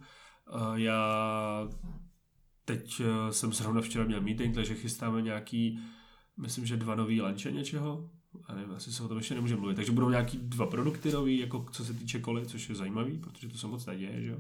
[0.74, 1.68] Já
[2.64, 5.78] teď eh, jsem zrovna včera měl meeting, takže chystáme nějaký,
[6.41, 8.11] myslím, že dva nový lanče něčeho,
[8.47, 9.74] a nevím, asi se o tom ještě nemůže mluvit.
[9.74, 13.49] Takže budou nějaký dva produkty nový, jako co se týče koly, což je zajímavý, protože
[13.49, 14.39] to se moc neděje, že jo.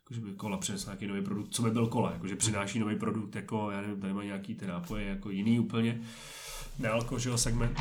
[0.00, 3.34] Jakože by kola přinesla nějaký nový produkt, co by byl kola, jakože přináší nový produkt,
[3.34, 6.00] jako já nevím, tady mají nějaký ty nápoje, jako jiný úplně,
[6.78, 7.78] nealko, že jo, segment.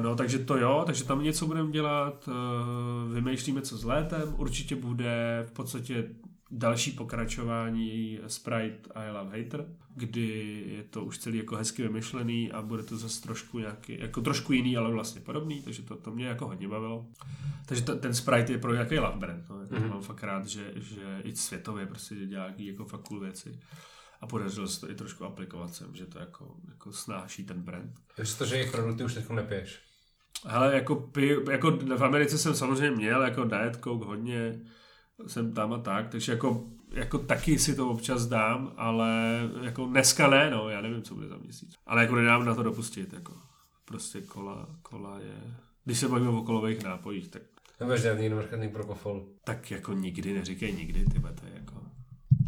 [0.00, 4.76] No, takže to jo, takže tam něco budeme dělat, uh, vymýšlíme co s létem, určitě
[4.76, 6.08] bude v podstatě
[6.50, 12.62] další pokračování Sprite I Love Hater, kdy je to už celý jako hezky vymyšlený a
[12.62, 16.26] bude to zase trošku nějaký, jako trošku jiný, ale vlastně podobný, takže to, to mě
[16.26, 17.06] jako hodně bavilo.
[17.66, 19.90] Takže to, ten Sprite je pro nějaký love brand, no, jako mm-hmm.
[19.90, 23.60] mám fakt rád, že, že i světově prostě dělá nějaký jako fakt cool věci.
[24.20, 27.92] A podařilo se to i trošku aplikovat sem, že to jako, jako snáší ten brand.
[28.46, 29.80] že jejich produkty už teď nepiješ?
[30.46, 34.60] Hele, jako, pij, jako v Americe jsem samozřejmě měl jako Diet Coke hodně,
[35.26, 40.30] jsem tam a tak, takže jako, jako taky si to občas dám, ale jako dneska
[40.30, 41.74] ne, no, já nevím, co bude za měsíc.
[41.86, 43.34] Ale jako nedám na to dopustit, jako
[43.84, 47.42] prostě kola, kola je, když se bavíme o kolových nápojích, tak
[47.80, 49.26] Nebudeš žádný marketing pro kofol.
[49.44, 51.82] Tak jako nikdy, neříkej nikdy, ty to je jako...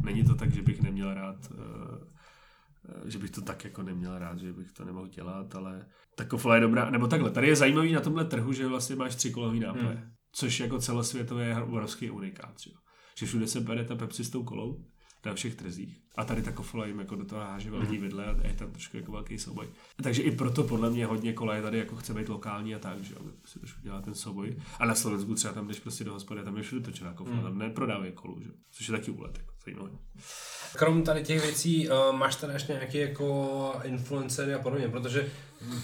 [0.04, 4.38] Není to tak, že bych neměl rád, uh, že bych to tak jako neměl rád,
[4.38, 6.90] že bych to nemohl dělat, ale ta kofola je dobrá.
[6.90, 9.84] Nebo takhle, tady je zajímavý na tomhle trhu, že vlastně máš tři kolový nápoje.
[9.84, 12.60] Hmm což jako celosvětově je obrovský unikát.
[12.60, 12.70] Že,
[13.18, 14.84] že všude se bere ta Pepsi s tou kolou
[15.26, 16.00] na všech trzích.
[16.16, 18.02] A tady ta kofola jim jako do toho háže velký Mhm.
[18.02, 19.66] vidle a je tam trošku jako velký souboj.
[20.02, 23.14] Takže i proto podle mě hodně koleje tady jako chce být lokální a tak, že
[23.14, 24.56] jo, si trošku dělá ten souboj.
[24.80, 27.44] A na Slovensku třeba tam, když prostě do hospody, tam je všude točená kofola, Mhm.
[27.44, 28.50] tam neprodávají kolu, že?
[28.70, 29.98] Což je taky úlet, jako zajímavý.
[30.76, 35.28] Krom tady těch věcí, uh, máš tady ještě nějaké jako influencery a podobně, protože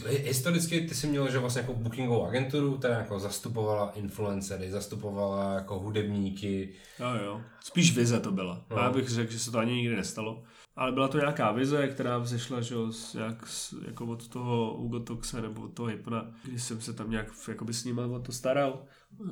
[0.07, 5.55] hi- historicky ty jsi měl, že vlastně jako bookingovou agenturu, která jako zastupovala influencery, zastupovala
[5.55, 6.73] jako hudebníky.
[7.01, 7.41] Jo, jo.
[7.61, 8.65] Spíš vize to byla.
[8.71, 8.79] No.
[8.79, 10.43] Já bych řekl, že se to ani nikdy nestalo.
[10.77, 15.01] Ale byla to nějaká vize, která vzešla že, z, nějak z, jako od toho Hugo
[15.01, 18.33] Toxe nebo od toho Hypna, když jsem se tam nějak jakoby s nima o to
[18.33, 18.83] staral,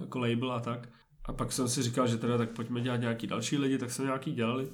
[0.00, 0.88] jako label a tak.
[1.24, 4.04] A pak jsem si říkal, že teda tak pojďme dělat nějaký další lidi, tak jsem
[4.04, 4.68] nějaký dělali,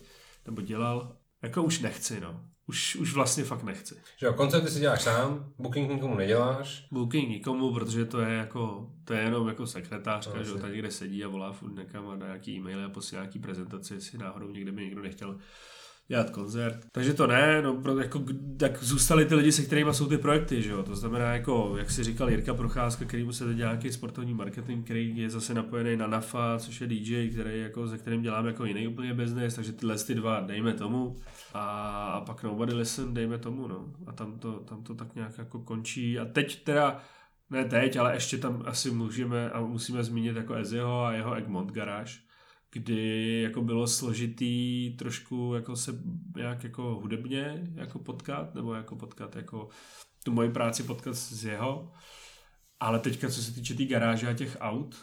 [0.47, 1.17] nebo dělal.
[1.43, 2.45] Jako už nechci, no.
[2.67, 3.95] Už, už vlastně fakt nechci.
[4.17, 6.87] Že jo, koncerty si děláš sám, booking nikomu neděláš.
[6.93, 10.69] Booking nikomu, protože to je jako, to je jenom jako sekretářka, No, že jo, jasně.
[10.69, 13.95] ta někde sedí a volá furt někam a dá nějaký e-maily a posílá nějaký prezentaci,
[13.95, 15.39] jestli náhodou někde by někdo nechtěl
[16.09, 16.87] dělat koncert.
[16.93, 18.25] Takže to ne, no, pro, jako,
[18.57, 20.83] tak zůstali ty lidi, se kterými jsou ty projekty, že jo.
[20.83, 24.85] To znamená, jako, jak si říkal Jirka Procházka, kterýmu se teď dělá nějaký sportovní marketing,
[24.85, 28.65] který je zase napojený na NAFA, což je DJ, který, jako, se kterým dělám jako
[28.65, 31.17] jiný úplně business, takže tyhle ty dva dejme tomu.
[31.55, 31.61] A,
[32.07, 33.85] a pak Nobody Listen dejme tomu, no.
[34.07, 36.19] A tam to, tam to tak nějak jako končí.
[36.19, 37.01] A teď teda,
[37.51, 41.73] ne teď, ale ještě tam asi můžeme a musíme zmínit jako Ezio a jeho Egmont
[41.73, 42.13] Garage,
[42.73, 46.03] kdy jako bylo složitý trošku jako se
[46.37, 49.69] nějak jako hudebně jako potkat, nebo jako potkat jako
[50.25, 51.93] tu moji práci potkat s jeho.
[52.81, 54.97] Ale teďka, co se týče té tý garáže a těch aut,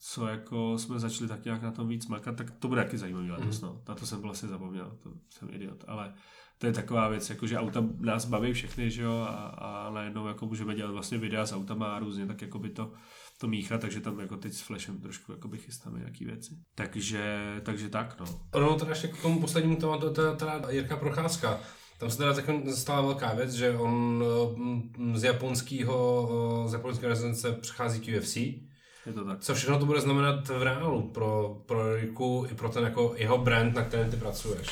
[0.00, 3.30] co jako jsme začali tak nějak na tom víc makat, tak to bude taky zajímavý
[3.30, 3.82] letos, no.
[3.88, 6.14] Na to jsem vlastně zapomněl, to jsem idiot, ale
[6.58, 10.26] to je taková věc, jako že auta nás baví všechny, že jo, a, a najednou
[10.26, 12.92] jako můžeme dělat vlastně videa s autama a různě tak jako by to,
[13.38, 16.54] to míchat, takže tam jako teď s Flashem trošku jako by chystáme nějaký věci.
[16.74, 18.26] Takže, takže tak, no.
[18.52, 21.60] Ono teda ještě k tomu poslednímu tématu, to je teda Jirka Procházka.
[21.98, 24.24] Tam se teda tak stala velká věc, že on
[24.56, 28.36] mm, z japonského, z japonské rezidence přechází k UFC.
[28.36, 29.40] Je to tak.
[29.40, 33.38] Co všechno to bude znamenat v reálu pro, pro Jirku i pro ten jako jeho
[33.38, 34.68] brand, na kterém ty pracuješ?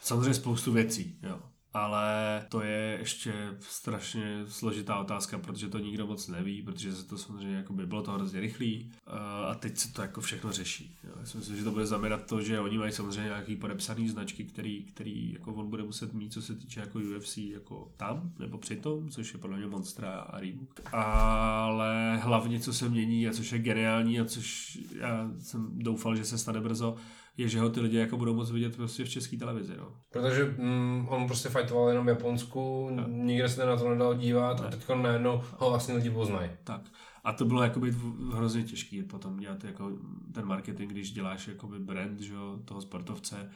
[0.00, 1.38] Samozřejmě spoustu věcí, jo.
[1.74, 7.18] Ale to je ještě strašně složitá otázka, protože to nikdo moc neví, protože se to
[7.18, 9.10] samozřejmě jako by bylo to hrozně rychlý eh,
[9.50, 10.96] a teď se to jako všechno řeší.
[11.04, 14.44] Já si myslím, že to bude znamenat to, že oni mají samozřejmě nějaký podepsaný značky,
[14.44, 18.58] který, který jako on bude muset mít, co se týče jako UFC, jako tam nebo
[18.58, 20.80] přitom, což je podle mě Monstra a Reebok.
[20.92, 26.24] Ale hlavně, co se mění a což je geniální a což já jsem doufal, že
[26.24, 26.96] se stane brzo,
[27.36, 29.74] je, že ho ty lidi jako budou moct vidět prostě v české televizi.
[29.78, 29.96] No.
[30.12, 33.08] Protože mm, on prostě fightoval jenom v Japonsku, No.
[33.08, 34.70] nikde se na to nedal dívat a Ne.
[34.70, 36.50] teď najednou ho vlastně lidi poznají.
[36.64, 36.80] Tak.
[37.24, 37.94] A to bylo jakoby
[38.34, 39.92] hrozně těžké potom dělat jako
[40.34, 43.50] ten marketing, když děláš jakoby brand že jo, toho sportovce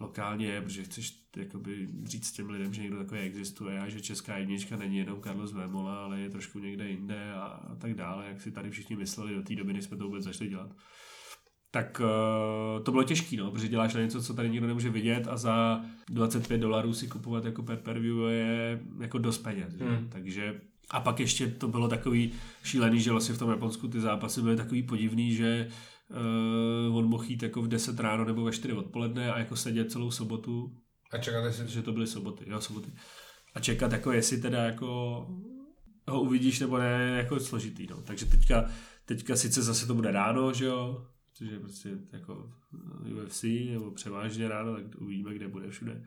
[0.00, 4.76] lokálně, protože chceš jakoby říct těm lidem, že někdo takový existuje a že česká jednička
[4.76, 8.52] není jenom Carlos Vémola, ale je trošku někde jinde a, a tak dále, jak si
[8.52, 10.70] tady všichni mysleli do té doby, než jsme to vůbec začali dělat.
[11.74, 15.28] Tak uh, to bylo těžké, no, protože děláš na něco, co tady nikdo nemůže vidět
[15.28, 19.72] a za 25 dolarů si kupovat jako per, per view je jako dost peněz.
[19.72, 19.84] Že?
[19.84, 20.08] Hmm.
[20.08, 20.60] Takže
[20.90, 24.56] a pak ještě to bylo takový šílený, že vlastně v tom Japonsku ty zápasy byly
[24.56, 25.68] takový podivný, že
[26.88, 29.92] uh, on mohl jít jako v 10 ráno nebo ve 4 odpoledne a jako sedět
[29.92, 30.76] celou sobotu,
[31.10, 32.90] A čekáte si, že to byly soboty, jo, soboty.
[33.54, 34.86] A čekat jako jestli teda jako
[36.08, 37.96] ho uvidíš nebo ne, jako složitý, no.
[38.02, 38.64] Takže teďka,
[39.04, 42.52] teďka sice zase to bude ráno, že jo, což je prostě jako
[43.22, 46.04] UFC, nebo převážně ráno, tak uvidíme, kde bude všude.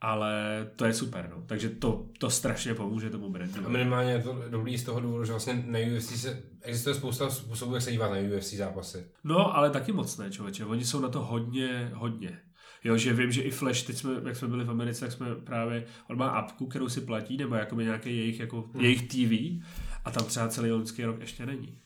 [0.00, 1.44] Ale to je super, no.
[1.46, 3.66] Takže to, to strašně pomůže tomu brandu.
[3.66, 7.30] A minimálně je to dobrý z toho důvodu, že vlastně na UFC se, existuje spousta
[7.30, 9.06] způsobů, jak se dívat na UFC zápasy.
[9.24, 10.64] No, ale taky moc ne, člověče.
[10.64, 12.40] Oni jsou na to hodně, hodně.
[12.84, 15.34] Jo, že vím, že i Flash, teď jsme, jak jsme byli v Americe, tak jsme
[15.34, 18.84] právě, on má apku, kterou si platí, nebo jakoby nějaký jejich, jako, hmm.
[18.84, 19.64] jejich TV
[20.04, 21.78] a tam třeba celý loňský rok ještě není.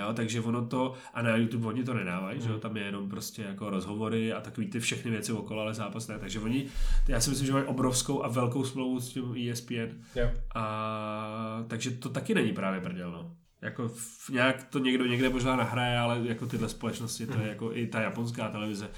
[0.00, 2.46] Jo, takže ono to, a na YouTube oni to nedávají, hmm.
[2.46, 5.74] že jo, tam je jenom prostě jako rozhovory a takový ty všechny věci okolo, ale
[5.74, 6.66] zápas ne, takže oni,
[7.08, 10.30] já si myslím, že mají obrovskou a velkou smlouvu s tím ESPN, Jo.
[10.54, 13.36] a takže to taky není právě prdel, no.
[13.62, 17.74] Jako v, nějak to někdo někde možná nahraje, ale jako tyhle společnosti, to je jako
[17.74, 18.90] i ta japonská televize,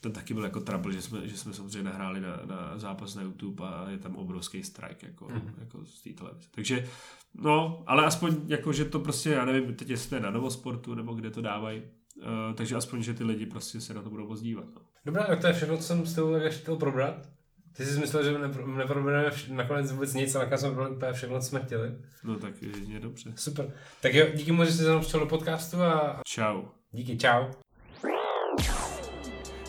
[0.00, 3.22] ten taky byl jako trouble, že jsme, že jsme samozřejmě nahráli na, na zápas na
[3.22, 5.54] YouTube a je tam obrovský strike jako, mm.
[5.58, 6.48] jako z té televize.
[6.50, 6.88] Takže
[7.34, 10.94] no, ale aspoň jako, že to prostě, já nevím, teď jestli to je na Novosportu
[10.94, 11.82] nebo kde to dávají,
[12.16, 12.24] uh,
[12.54, 14.64] takže aspoň, že ty lidi prostě se na to budou moc dívat.
[14.74, 14.80] No.
[15.04, 17.28] Dobrá, tak to je všechno, co jsem s tebou chtěl probrat.
[17.76, 21.12] Ty jsi myslel, že nepro- neprobereme vš- nakonec vůbec nic a nakonec jsme probrali úplně
[21.12, 21.94] všechno, co jsme chtěli.
[22.24, 22.54] no tak
[22.88, 23.32] je dobře.
[23.36, 23.72] Super.
[24.02, 26.62] Tak jo, díky moc, že jsi mnou přišel do podcastu a Čau.
[26.92, 27.44] díky, čau.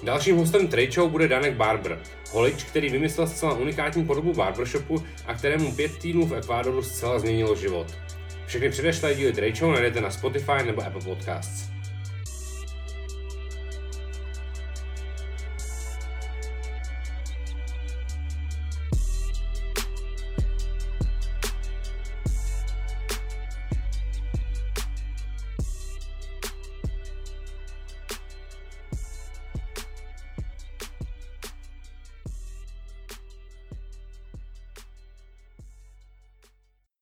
[0.03, 1.99] Dalším hostem Show bude Danek Barber,
[2.31, 7.55] holič, který vymyslel zcela unikátní podobu barbershopu a kterému pět týdnů v Ekvádoru zcela změnilo
[7.55, 7.87] život.
[8.45, 11.70] Všechny předešlé díly Show najdete na Spotify nebo Apple Podcasts.